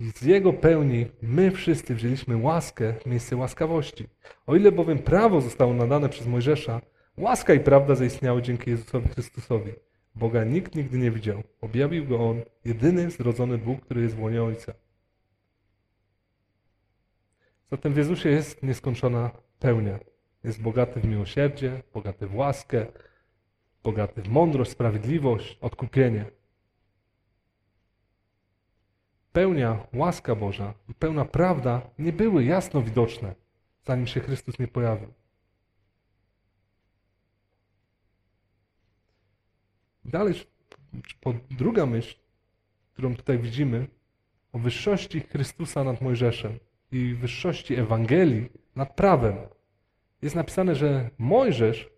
Z 0.00 0.22
Jego 0.22 0.52
pełni 0.52 1.06
my 1.22 1.50
wszyscy 1.50 1.94
wzięliśmy 1.94 2.36
łaskę 2.36 2.92
w 2.92 3.06
miejsce 3.06 3.36
łaskawości. 3.36 4.08
O 4.46 4.56
ile 4.56 4.72
bowiem 4.72 4.98
prawo 4.98 5.40
zostało 5.40 5.74
nadane 5.74 6.08
przez 6.08 6.26
Mojżesza, 6.26 6.80
łaska 7.16 7.54
i 7.54 7.60
prawda 7.60 7.94
zaistniały 7.94 8.42
dzięki 8.42 8.70
Jezusowi 8.70 9.08
Chrystusowi. 9.08 9.72
Boga 10.14 10.44
nikt 10.44 10.74
nigdy 10.74 10.98
nie 10.98 11.10
widział. 11.10 11.42
Objawił 11.60 12.06
go 12.06 12.30
On, 12.30 12.42
jedyny 12.64 13.10
zrodzony 13.10 13.58
Bóg, 13.58 13.80
który 13.80 14.02
jest 14.02 14.14
w 14.14 14.20
łonie 14.20 14.42
Ojca. 14.42 14.72
Zatem 17.70 17.92
w 17.92 17.96
Jezusie 17.96 18.28
jest 18.28 18.62
nieskończona 18.62 19.30
pełnia. 19.58 19.98
Jest 20.44 20.62
bogaty 20.62 21.00
w 21.00 21.04
miłosierdzie, 21.04 21.82
bogaty 21.94 22.26
w 22.26 22.34
łaskę, 22.34 22.86
bogaty 23.82 24.22
w 24.22 24.28
mądrość, 24.28 24.70
sprawiedliwość, 24.70 25.58
odkupienie. 25.60 26.24
Pełnia, 29.32 29.86
łaska 29.94 30.34
Boża 30.34 30.74
i 30.88 30.94
pełna 30.94 31.24
prawda 31.24 31.90
nie 31.98 32.12
były 32.12 32.44
jasno 32.44 32.82
widoczne, 32.82 33.34
zanim 33.84 34.06
się 34.06 34.20
Chrystus 34.20 34.58
nie 34.58 34.68
pojawił. 34.68 35.21
Dalej, 40.04 40.34
druga 41.50 41.86
myśl, 41.86 42.16
którą 42.92 43.16
tutaj 43.16 43.38
widzimy, 43.38 43.86
o 44.52 44.58
wyższości 44.58 45.20
Chrystusa 45.20 45.84
nad 45.84 46.00
Mojżeszem 46.00 46.58
i 46.92 47.14
wyższości 47.14 47.74
Ewangelii 47.74 48.48
nad 48.76 48.96
prawem. 48.96 49.36
Jest 50.22 50.36
napisane, 50.36 50.74
że 50.74 51.10
Mojżesz 51.18 51.90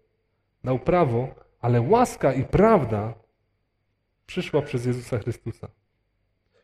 dał 0.65 0.79
prawo, 0.79 1.35
ale 1.61 1.81
łaska 1.81 2.33
i 2.33 2.45
prawda 2.45 3.15
przyszła 4.27 4.63
przez 4.63 4.87
Jezusa 4.87 5.19
Chrystusa. 5.19 5.69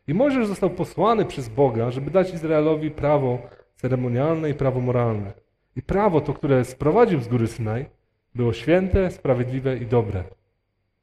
I 0.06 0.14
Mojżesz 0.14 0.46
został 0.46 0.70
posłany 0.70 1.24
przez 1.24 1.48
Boga, 1.48 1.90
żeby 1.90 2.10
dać 2.10 2.34
Izraelowi 2.34 2.90
prawo 2.90 3.38
ceremonialne 3.76 4.50
i 4.50 4.54
prawo 4.54 4.80
moralne. 4.80 5.32
I 5.76 5.82
prawo 5.82 6.20
to, 6.20 6.34
które 6.34 6.64
sprowadził 6.64 7.20
z 7.20 7.28
góry 7.28 7.46
Synaj, 7.46 7.86
było 8.34 8.52
święte, 8.52 9.10
sprawiedliwe 9.10 9.76
i 9.76 9.86
dobre. 9.86 10.24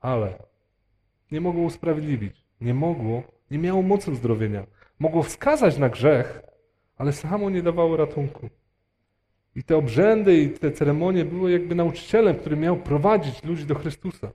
Ale 0.08 0.34
nie 1.32 1.42
mogło 1.42 1.64
usprawiedliwić, 1.64 2.46
nie 2.62 2.74
mogło, 2.74 3.24
nie 3.52 3.58
miało 3.58 3.82
mocy 3.82 4.12
uzdrowienia. 4.12 4.66
Mogło 5.00 5.24
wskazać 5.24 5.78
na 5.78 5.90
grzech, 5.90 6.42
ale 6.98 7.14
samo 7.14 7.50
nie 7.50 7.64
dawało 7.64 7.98
ratunku. 7.98 8.50
I 9.56 9.64
te 9.64 9.78
obrzędy 9.78 10.38
i 10.38 10.50
te 10.50 10.72
ceremonie 10.72 11.26
były 11.26 11.52
jakby 11.52 11.76
nauczycielem, 11.76 12.36
który 12.36 12.56
miał 12.58 12.78
prowadzić 12.78 13.44
ludzi 13.44 13.66
do 13.66 13.76
Chrystusa. 13.76 14.32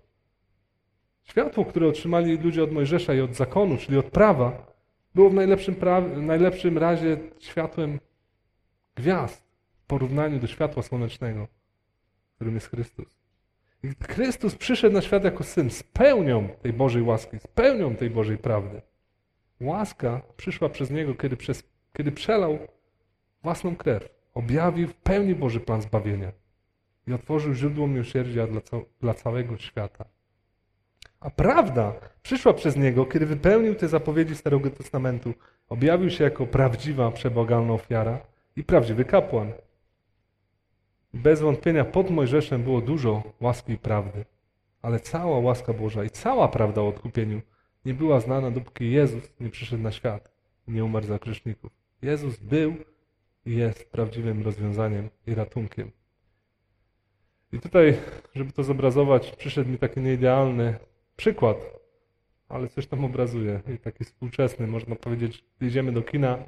Światło, 1.25 1.65
które 1.65 1.89
otrzymali 1.89 2.39
ludzie 2.39 2.65
od 2.65 2.73
Mojżesza 2.73 3.15
i 3.15 3.21
od 3.21 3.35
zakonu, 3.35 3.77
czyli 3.77 3.99
od 3.99 4.07
prawa, 4.07 4.73
było 5.15 5.31
w 5.31 5.35
najlepszym, 5.35 5.75
pra- 5.75 6.23
najlepszym 6.23 6.79
razie 6.79 7.17
światłem 7.39 8.01
gwiazd 8.95 9.43
w 9.83 9.87
porównaniu 9.87 10.39
do 10.39 10.47
światła 10.47 10.83
słonecznego, 10.83 11.49
którym 12.35 12.55
jest 12.55 12.71
Chrystus. 12.71 13.22
Chrystus 14.09 14.55
przyszedł 14.57 14.95
na 14.95 15.03
świat 15.03 15.25
jako 15.25 15.45
syn 15.45 15.71
z 15.71 15.83
pełnią 15.83 16.49
tej 16.49 16.73
Bożej 16.73 17.03
łaski, 17.03 17.39
z 17.39 17.47
pełnią 17.47 17.97
tej 17.97 18.11
Bożej 18.11 18.39
prawdy. 18.39 18.83
Łaska 19.61 20.23
przyszła 20.37 20.69
przez 20.69 20.91
Niego, 20.91 21.15
kiedy, 21.15 21.37
przez, 21.37 21.65
kiedy 21.93 22.13
przelał 22.13 22.59
własną 23.43 23.77
krew, 23.77 24.09
objawił 24.35 24.89
w 24.89 24.95
pełni 24.95 25.35
Boży 25.35 25.61
plan 25.61 25.83
zbawienia 25.83 26.33
i 27.07 27.13
otworzył 27.13 27.55
źródło 27.55 27.87
miłosierdzia 27.87 28.47
dla, 28.47 28.61
dla 29.01 29.15
całego 29.15 29.57
świata. 29.57 30.05
A 31.21 31.31
prawda 31.31 31.93
przyszła 32.23 32.53
przez 32.53 32.77
Niego, 32.77 33.07
kiedy 33.07 33.27
wypełnił 33.27 33.75
te 33.75 33.89
zapowiedzi 33.89 34.37
Starego 34.37 34.71
Testamentu, 34.71 35.35
objawił 35.69 36.11
się 36.11 36.25
jako 36.25 36.47
prawdziwa, 36.47 37.11
przebogalna 37.11 37.73
ofiara 37.73 38.21
i 38.57 38.65
prawdziwy 38.65 39.05
kapłan. 39.05 39.53
Bez 41.15 41.41
wątpienia 41.41 41.85
pod 41.85 42.11
Mojżeszem 42.11 42.63
było 42.63 42.81
dużo 42.81 43.23
łaski 43.41 43.73
i 43.73 43.79
prawdy, 43.79 44.25
ale 44.83 45.01
cała 45.01 45.39
łaska 45.39 45.73
Boża 45.73 46.05
i 46.05 46.11
cała 46.11 46.49
prawda 46.49 46.81
o 46.81 46.89
odkupieniu 46.89 47.41
nie 47.85 47.95
była 47.95 48.21
znana, 48.21 48.51
dopóki 48.51 48.91
Jezus 48.91 49.33
nie 49.41 49.51
przyszedł 49.51 49.83
na 49.83 49.93
świat 49.93 50.31
i 50.69 50.73
nie 50.73 50.85
umarł 50.85 51.07
za 51.07 51.19
grzeszników. 51.19 51.73
Jezus 52.03 52.37
był 52.37 52.75
i 53.47 53.57
jest 53.57 53.91
prawdziwym 53.91 54.43
rozwiązaniem 54.43 55.09
i 55.27 55.35
ratunkiem. 55.35 55.91
I 57.53 57.61
tutaj, 57.61 57.99
żeby 58.35 58.53
to 58.53 58.65
zobrazować, 58.65 59.37
przyszedł 59.37 59.71
mi 59.71 59.79
taki 59.79 60.01
nieidealny 60.01 60.79
przykład, 61.17 61.57
ale 62.49 62.69
coś 62.69 62.87
tam 62.87 63.05
obrazuje 63.05 63.61
i 63.75 63.79
taki 63.79 64.05
współczesny, 64.05 64.67
można 64.67 64.97
powiedzieć, 64.97 65.45
idziemy 65.61 65.93
do 65.93 66.03
kina, 66.03 66.39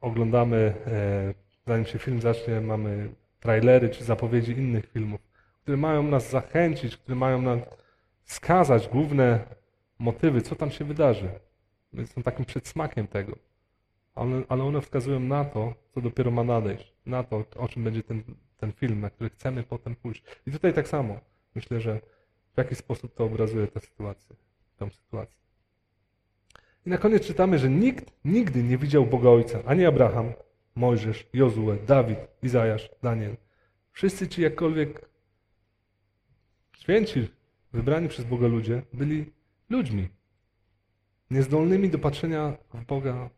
oglądamy 0.00 0.74
e, 0.86 1.45
zanim 1.66 1.86
się 1.86 1.98
film 1.98 2.20
zacznie, 2.20 2.60
mamy 2.60 3.08
trailery 3.40 3.88
czy 3.88 4.04
zapowiedzi 4.04 4.52
innych 4.52 4.86
filmów, 4.92 5.20
które 5.62 5.76
mają 5.76 6.02
nas 6.02 6.30
zachęcić, 6.30 6.96
które 6.96 7.16
mają 7.16 7.42
nam 7.42 7.60
wskazać 8.24 8.88
główne 8.88 9.44
motywy, 9.98 10.42
co 10.42 10.56
tam 10.56 10.70
się 10.70 10.84
wydarzy. 10.84 11.28
Są 12.06 12.22
takim 12.22 12.44
przedsmakiem 12.44 13.06
tego. 13.06 13.38
Ale, 14.14 14.42
ale 14.48 14.64
one 14.64 14.80
wskazują 14.80 15.20
na 15.20 15.44
to, 15.44 15.74
co 15.94 16.00
dopiero 16.00 16.30
ma 16.30 16.44
nadejść, 16.44 16.94
na 17.06 17.22
to, 17.22 17.44
o 17.56 17.68
czym 17.68 17.84
będzie 17.84 18.02
ten, 18.02 18.22
ten 18.56 18.72
film, 18.72 19.00
na 19.00 19.10
który 19.10 19.30
chcemy 19.30 19.62
potem 19.62 19.96
pójść. 19.96 20.24
I 20.46 20.52
tutaj 20.52 20.72
tak 20.72 20.88
samo. 20.88 21.20
Myślę, 21.54 21.80
że 21.80 22.00
w 22.54 22.58
jaki 22.58 22.74
sposób 22.74 23.14
to 23.14 23.24
obrazuje 23.24 23.66
tę 23.66 23.80
sytuację, 23.80 24.36
tę 24.76 24.90
sytuację. 24.90 25.36
I 26.86 26.90
na 26.90 26.98
koniec 26.98 27.26
czytamy, 27.26 27.58
że 27.58 27.70
nikt 27.70 28.12
nigdy 28.24 28.62
nie 28.62 28.78
widział 28.78 29.06
Boga 29.06 29.30
Ojca, 29.30 29.58
ani 29.66 29.84
Abraham, 29.84 30.32
Mojżesz, 30.76 31.26
Jozue, 31.32 31.76
Dawid, 31.86 32.18
Izajasz, 32.42 32.90
Daniel. 33.02 33.36
Wszyscy 33.92 34.28
ci 34.28 34.42
jakkolwiek 34.42 35.08
święci, 36.76 37.28
wybrani 37.72 38.08
przez 38.08 38.24
Boga 38.24 38.46
ludzie, 38.46 38.82
byli 38.92 39.32
ludźmi. 39.70 40.08
Niezdolnymi 41.30 41.90
do 41.90 41.98
patrzenia 41.98 42.56
w 42.74 42.84
Boga, 42.84 43.30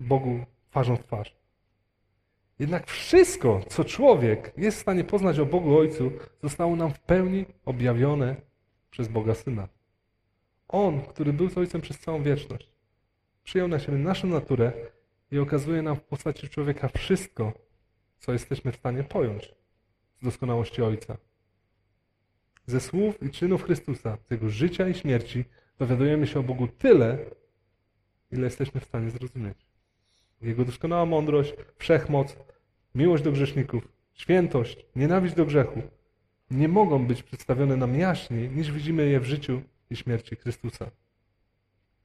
Bogu 0.00 0.44
twarzą 0.70 0.96
w 0.96 1.04
twarz. 1.04 1.36
Jednak 2.58 2.86
wszystko, 2.86 3.60
co 3.68 3.84
człowiek 3.84 4.52
jest 4.56 4.78
w 4.78 4.80
stanie 4.80 5.04
poznać 5.04 5.38
o 5.38 5.46
Bogu 5.46 5.78
Ojcu, 5.78 6.10
zostało 6.42 6.76
nam 6.76 6.94
w 6.94 7.00
pełni 7.00 7.46
objawione 7.64 8.36
przez 8.90 9.08
Boga 9.08 9.34
Syna. 9.34 9.68
On, 10.68 11.00
który 11.00 11.32
był 11.32 11.50
z 11.50 11.58
Ojcem 11.58 11.80
przez 11.80 11.98
całą 11.98 12.22
wieczność, 12.22 12.72
przyjął 13.44 13.68
na 13.68 13.78
siebie 13.78 13.98
naszą 13.98 14.28
naturę 14.28 14.72
i 15.30 15.38
okazuje 15.38 15.82
nam 15.82 15.96
w 15.96 16.02
postaci 16.02 16.48
człowieka 16.48 16.88
wszystko, 16.88 17.52
co 18.18 18.32
jesteśmy 18.32 18.72
w 18.72 18.76
stanie 18.76 19.04
pojąć 19.04 19.54
z 20.20 20.24
doskonałości 20.24 20.82
Ojca. 20.82 21.16
Ze 22.66 22.80
słów 22.80 23.22
i 23.22 23.30
czynów 23.30 23.62
Chrystusa, 23.62 24.18
z 24.28 24.30
Jego 24.30 24.48
życia 24.48 24.88
i 24.88 24.94
śmierci 24.94 25.44
dowiadujemy 25.78 26.26
się 26.26 26.40
o 26.40 26.42
Bogu 26.42 26.68
tyle, 26.68 27.18
ile 28.32 28.44
jesteśmy 28.44 28.80
w 28.80 28.84
stanie 28.84 29.10
zrozumieć. 29.10 29.66
Jego 30.40 30.64
doskonała 30.64 31.06
mądrość, 31.06 31.54
wszechmoc, 31.78 32.36
miłość 32.94 33.24
do 33.24 33.32
grzeszników, 33.32 33.88
świętość, 34.14 34.86
nienawiść 34.96 35.34
do 35.34 35.46
grzechu 35.46 35.82
nie 36.50 36.68
mogą 36.68 37.06
być 37.06 37.22
przedstawione 37.22 37.76
nam 37.76 37.98
jaśniej, 37.98 38.50
niż 38.50 38.72
widzimy 38.72 39.08
je 39.08 39.20
w 39.20 39.24
życiu 39.24 39.62
i 39.90 39.96
śmierci 39.96 40.36
Chrystusa. 40.36 40.90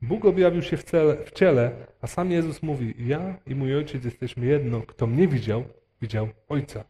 Bóg 0.04 0.26
objawił 0.26 0.62
się 0.62 0.78
w, 0.78 0.84
cele, 0.84 1.26
w 1.26 1.32
ciele, 1.32 1.72
a 2.02 2.08
sam 2.08 2.32
Jezus 2.32 2.64
mówi: 2.64 2.94
Ja 2.98 3.38
i 3.48 3.56
mój 3.56 3.76
ojciec 3.76 4.06
jesteśmy 4.06 4.46
jedno. 4.46 4.82
Kto 4.82 5.08
mnie 5.08 5.28
widział, 5.28 5.64
widział 6.02 6.28
ojca. 6.50 6.84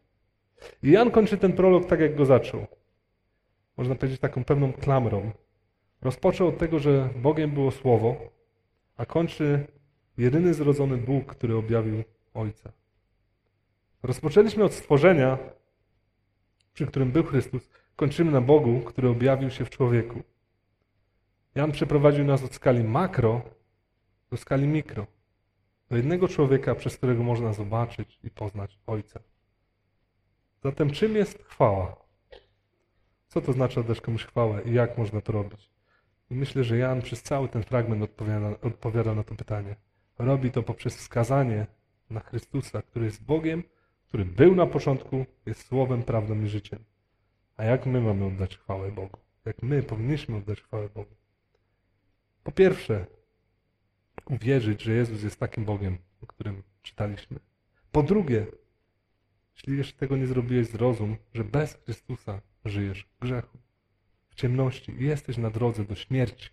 I 0.83 0.91
Jan 0.91 1.11
kończy 1.11 1.37
ten 1.37 1.53
prolog 1.53 1.85
tak, 1.85 1.99
jak 1.99 2.15
go 2.15 2.25
zaczął. 2.25 2.67
Można 3.77 3.95
powiedzieć 3.95 4.19
taką 4.19 4.43
pewną 4.43 4.73
klamrą. 4.73 5.31
Rozpoczął 6.01 6.47
od 6.47 6.57
tego, 6.57 6.79
że 6.79 7.09
Bogiem 7.15 7.51
było 7.51 7.71
Słowo, 7.71 8.15
a 8.97 9.05
kończy 9.05 9.67
jedyny 10.17 10.53
zrodzony 10.53 10.97
Bóg, 10.97 11.25
który 11.25 11.55
objawił 11.55 12.03
Ojca. 12.33 12.71
Rozpoczęliśmy 14.03 14.63
od 14.63 14.73
stworzenia, 14.73 15.37
przy 16.73 16.87
którym 16.87 17.11
był 17.11 17.23
Chrystus, 17.23 17.69
kończymy 17.95 18.31
na 18.31 18.41
Bogu, 18.41 18.79
który 18.79 19.09
objawił 19.09 19.49
się 19.49 19.65
w 19.65 19.69
człowieku. 19.69 20.23
Jan 21.55 21.71
przeprowadził 21.71 22.25
nas 22.25 22.43
od 22.43 22.55
skali 22.55 22.83
makro 22.83 23.41
do 24.31 24.37
skali 24.37 24.67
mikro. 24.67 25.07
Do 25.89 25.97
jednego 25.97 26.27
człowieka, 26.27 26.75
przez 26.75 26.97
którego 26.97 27.23
można 27.23 27.53
zobaczyć 27.53 28.19
i 28.23 28.29
poznać 28.29 28.79
Ojca. 28.87 29.19
Zatem 30.63 30.91
czym 30.91 31.15
jest 31.15 31.43
chwała? 31.43 31.95
Co 33.27 33.41
to 33.41 33.53
znaczy 33.53 33.79
oddać 33.79 34.01
komuś 34.01 34.25
chwałę 34.25 34.61
i 34.65 34.73
jak 34.73 34.97
można 34.97 35.21
to 35.21 35.31
robić? 35.31 35.69
I 36.29 36.35
myślę, 36.35 36.63
że 36.63 36.77
Jan 36.77 37.01
przez 37.01 37.23
cały 37.23 37.49
ten 37.49 37.63
fragment 37.63 38.03
odpowiada, 38.03 38.49
odpowiada 38.61 39.15
na 39.15 39.23
to 39.23 39.35
pytanie. 39.35 39.75
Robi 40.19 40.51
to 40.51 40.63
poprzez 40.63 40.95
wskazanie 40.95 41.67
na 42.09 42.19
Chrystusa, 42.19 42.81
który 42.81 43.05
jest 43.05 43.23
Bogiem, 43.23 43.63
który 44.07 44.25
był 44.25 44.55
na 44.55 44.65
początku, 44.65 45.25
jest 45.45 45.67
Słowem, 45.67 46.03
prawdą 46.03 46.41
i 46.41 46.47
życiem. 46.47 46.83
A 47.57 47.63
jak 47.63 47.85
my 47.85 48.01
mamy 48.01 48.25
oddać 48.25 48.57
chwałę 48.57 48.91
Bogu? 48.91 49.17
Jak 49.45 49.63
my 49.63 49.83
powinniśmy 49.83 50.37
oddać 50.37 50.61
chwałę 50.61 50.89
Bogu? 50.89 51.15
Po 52.43 52.51
pierwsze, 52.51 53.05
uwierzyć, 54.29 54.81
że 54.81 54.93
Jezus 54.93 55.23
jest 55.23 55.39
takim 55.39 55.65
Bogiem, 55.65 55.97
o 56.21 56.27
którym 56.27 56.63
czytaliśmy. 56.81 57.39
Po 57.91 58.03
drugie, 58.03 58.47
jeśli 59.55 59.77
jeszcze 59.77 59.97
tego 59.97 60.17
nie 60.17 60.27
zrobiłeś, 60.27 60.67
zrozum, 60.67 61.17
że 61.33 61.43
bez 61.43 61.73
Chrystusa 61.73 62.41
żyjesz 62.65 63.03
w 63.03 63.19
grzechu, 63.19 63.57
w 64.29 64.35
ciemności 64.35 64.91
i 64.91 65.05
jesteś 65.05 65.37
na 65.37 65.49
drodze 65.49 65.85
do 65.85 65.95
śmierci. 65.95 66.49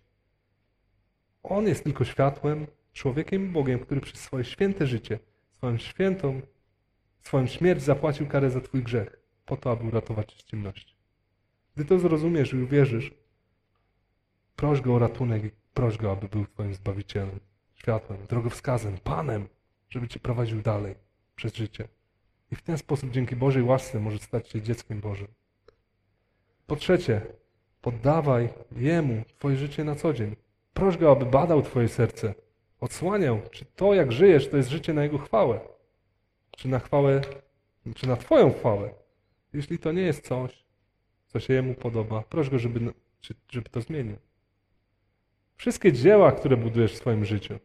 On 1.43 1.67
jest 1.67 1.83
tylko 1.83 2.05
światłem, 2.05 2.67
człowiekiem 2.93 3.45
i 3.45 3.49
Bogiem, 3.49 3.79
który 3.79 4.01
przez 4.01 4.19
swoje 4.19 4.43
święte 4.43 4.87
życie, 4.87 5.19
swoją 5.57 5.77
świętą, 5.77 6.41
swoją 7.21 7.47
śmierć 7.47 7.81
zapłacił 7.81 8.27
karę 8.27 8.49
za 8.49 8.61
Twój 8.61 8.83
grzech, 8.83 9.19
po 9.45 9.57
to, 9.57 9.71
aby 9.71 9.83
uratować 9.83 10.33
Cię 10.33 10.39
z 10.39 10.43
ciemności. 10.43 10.95
Gdy 11.75 11.85
to 11.85 11.99
zrozumiesz 11.99 12.53
i 12.53 12.57
uwierzysz, 12.57 13.13
proś 14.55 14.81
Go 14.81 14.95
o 14.95 14.99
ratunek 14.99 15.60
proś 15.73 15.97
Go, 15.97 16.11
aby 16.11 16.27
był 16.27 16.45
Twoim 16.45 16.75
Zbawicielem, 16.75 17.39
światłem, 17.75 18.25
drogowskazem, 18.29 18.97
Panem, 19.03 19.47
żeby 19.89 20.07
Cię 20.07 20.19
prowadził 20.19 20.61
dalej 20.61 20.95
przez 21.35 21.55
życie. 21.55 21.87
I 22.51 22.55
w 22.55 22.61
ten 22.61 22.77
sposób 22.77 23.11
dzięki 23.11 23.35
Bożej 23.35 23.63
łasce 23.63 23.99
możesz 23.99 24.21
stać 24.21 24.49
się 24.49 24.61
dzieckiem 24.61 24.99
Bożym. 24.99 25.27
Po 26.67 26.75
trzecie, 26.75 27.21
poddawaj 27.81 28.49
Jemu 28.71 29.23
Twoje 29.37 29.57
życie 29.57 29.83
na 29.83 29.95
co 29.95 30.13
dzień. 30.13 30.35
Proś 30.73 30.97
Go, 30.97 31.11
aby 31.11 31.25
badał 31.25 31.61
Twoje 31.61 31.87
serce, 31.87 32.33
odsłaniał, 32.79 33.41
czy 33.51 33.65
to, 33.65 33.93
jak 33.93 34.11
żyjesz, 34.11 34.49
to 34.49 34.57
jest 34.57 34.69
życie 34.69 34.93
na 34.93 35.03
Jego 35.03 35.17
chwałę, 35.17 35.59
czy 36.51 36.67
na 36.67 36.79
chwałę, 36.79 37.21
czy 37.95 38.07
na 38.07 38.15
Twoją 38.15 38.53
chwałę. 38.53 38.93
Jeśli 39.53 39.79
to 39.79 39.91
nie 39.91 40.01
jest 40.01 40.27
coś, 40.27 40.65
co 41.27 41.39
się 41.39 41.53
Jemu 41.53 41.73
podoba, 41.73 42.21
proś 42.21 42.49
Go, 42.49 42.59
żeby, 42.59 42.93
żeby 43.49 43.69
to 43.69 43.81
zmienił. 43.81 44.17
Wszystkie 45.61 45.93
dzieła, 45.93 46.31
które 46.31 46.57
budujesz 46.57 46.93
w 46.93 46.97
swoim 46.97 47.25
życiu, 47.25 47.59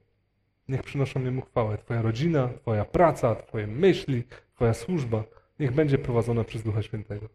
niech 0.69 0.83
przynoszą 0.83 1.25
Jemu 1.25 1.43
chwałę. 1.43 1.79
Twoja 1.79 2.03
rodzina, 2.03 2.49
Twoja 2.49 2.85
praca, 2.85 3.35
Twoje 3.35 3.67
myśli, 3.67 4.25
Twoja 4.55 4.75
służba, 4.75 5.25
niech 5.59 5.73
będzie 5.73 5.99
prowadzona 5.99 6.45
przez 6.45 6.63
Ducha 6.63 6.83
Świętego. 6.83 7.29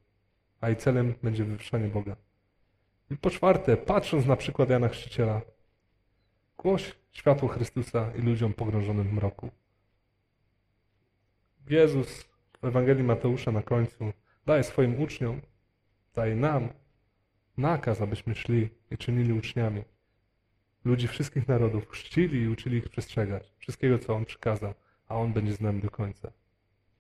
A 0.62 0.68
jej 0.68 0.78
celem 0.78 1.14
będzie 1.24 1.44
wywyższanie 1.44 1.88
Boga. 1.88 2.16
I 3.12 3.18
po 3.18 3.30
czwarte, 3.30 3.78
patrząc 3.78 4.26
na 4.26 4.36
przykład 4.36 4.70
Jana 4.70 4.90
Chrzciciela, 4.90 5.42
głoś 6.58 6.96
światło 7.12 7.48
Chrystusa 7.48 8.12
i 8.16 8.22
ludziom 8.22 8.54
pogrążonym 8.54 9.08
w 9.08 9.14
mroku. 9.14 9.50
Jezus 11.70 12.24
w 12.62 12.66
Ewangelii 12.66 13.04
Mateusza 13.04 13.52
na 13.52 13.62
końcu 13.62 14.14
daje 14.46 14.64
swoim 14.64 15.02
uczniom, 15.02 15.42
daje 16.16 16.36
nam 16.36 16.70
nakaz, 17.58 18.02
abyśmy 18.02 18.36
szli 18.36 18.70
i 18.92 18.98
czynili 18.98 19.34
uczniami 19.34 19.84
ludzi 20.86 21.08
wszystkich 21.08 21.48
narodów, 21.48 21.90
chrzcili 21.90 22.42
i 22.42 22.48
uczyli 22.48 22.78
ich 22.78 22.90
przestrzegać 22.90 23.54
wszystkiego, 23.58 24.00
co 24.00 24.14
On 24.14 24.26
przykazał, 24.26 24.74
a 25.08 25.16
On 25.16 25.34
będzie 25.34 25.54
z 25.54 25.62
nami 25.62 25.82
do 25.82 25.90
końca. 25.90 26.32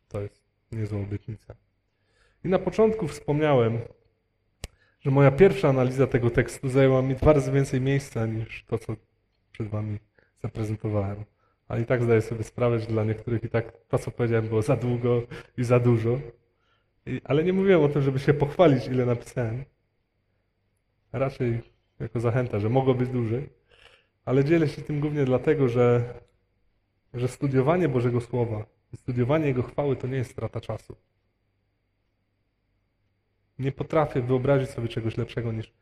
To 0.08 0.22
jest 0.22 0.44
niezła 0.72 1.00
obietnica. 1.00 1.56
I 2.44 2.50
na 2.50 2.60
początku 2.60 3.08
wspomniałem, 3.08 3.80
że 5.00 5.12
moja 5.12 5.32
pierwsza 5.32 5.70
analiza 5.70 6.08
tego 6.08 6.30
tekstu 6.30 6.70
zajęła 6.70 7.02
mi 7.02 7.16
dwa 7.16 7.34
razy 7.34 7.52
więcej 7.52 7.82
miejsca 7.82 8.26
niż 8.26 8.66
to, 8.66 8.78
co 8.78 8.96
przed 9.52 9.68
Wami 9.68 10.00
zaprezentowałem. 10.44 11.24
Ale 11.68 11.82
i 11.82 11.86
tak 11.86 12.04
zdaję 12.04 12.22
sobie 12.22 12.44
sprawę, 12.44 12.80
że 12.80 12.88
dla 12.88 13.04
niektórych 13.04 13.44
i 13.44 13.50
tak 13.50 13.72
to, 13.88 13.98
co 13.98 14.12
powiedziałem, 14.12 14.48
było 14.48 14.62
za 14.62 14.76
długo 14.76 15.22
i 15.58 15.64
za 15.64 15.80
dużo. 15.80 16.20
I, 17.06 17.22
ale 17.24 17.44
nie 17.44 17.54
mówiłem 17.54 17.82
o 17.82 17.90
tym, 17.90 18.02
żeby 18.02 18.20
się 18.20 18.34
pochwalić, 18.34 18.88
ile 18.88 19.06
napisałem. 19.06 19.64
Raczej 21.14 21.62
jako 22.00 22.20
zachęta, 22.20 22.60
że 22.60 22.70
mogło 22.70 22.94
być 22.94 23.10
dłużej. 23.10 23.50
Ale 24.26 24.45
dzielę 24.45 24.69
się 24.69 24.82
tym 24.82 24.99
głównie 24.99 25.26
dlatego, 25.26 25.69
że, 25.69 26.13
że 27.13 27.28
studiowanie 27.28 27.89
Bożego 27.89 28.22
Słowa 28.22 28.65
i 28.93 28.97
studiowanie 28.97 29.45
Jego 29.45 29.63
chwały 29.63 29.95
to 29.95 30.07
nie 30.07 30.17
jest 30.17 30.32
strata 30.32 30.61
czasu. 30.61 30.95
Nie 33.59 33.72
potrafię 33.72 34.22
wyobrazić 34.22 34.69
sobie 34.69 34.88
czegoś 34.88 35.17
lepszego 35.17 35.51
niż 35.51 35.74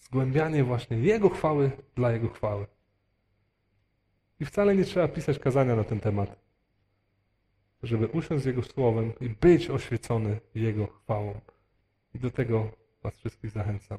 zgłębianie 0.00 0.64
właśnie 0.64 0.98
Jego 0.98 1.28
chwały 1.28 1.70
dla 1.94 2.12
Jego 2.12 2.28
chwały. 2.28 2.66
I 4.40 4.44
wcale 4.44 4.76
nie 4.76 4.84
trzeba 4.84 5.08
pisać 5.08 5.38
kazania 5.38 5.76
na 5.76 5.84
ten 5.84 6.00
temat, 6.00 6.36
żeby 7.82 8.06
usiąść 8.06 8.42
z 8.42 8.46
Jego 8.46 8.62
Słowem 8.62 9.12
i 9.20 9.28
być 9.28 9.70
oświecony 9.70 10.40
Jego 10.54 10.86
chwałą. 10.86 11.40
I 12.14 12.18
do 12.18 12.30
tego 12.30 12.70
Was 13.02 13.14
wszystkich 13.14 13.50
zachęcam. 13.50 13.98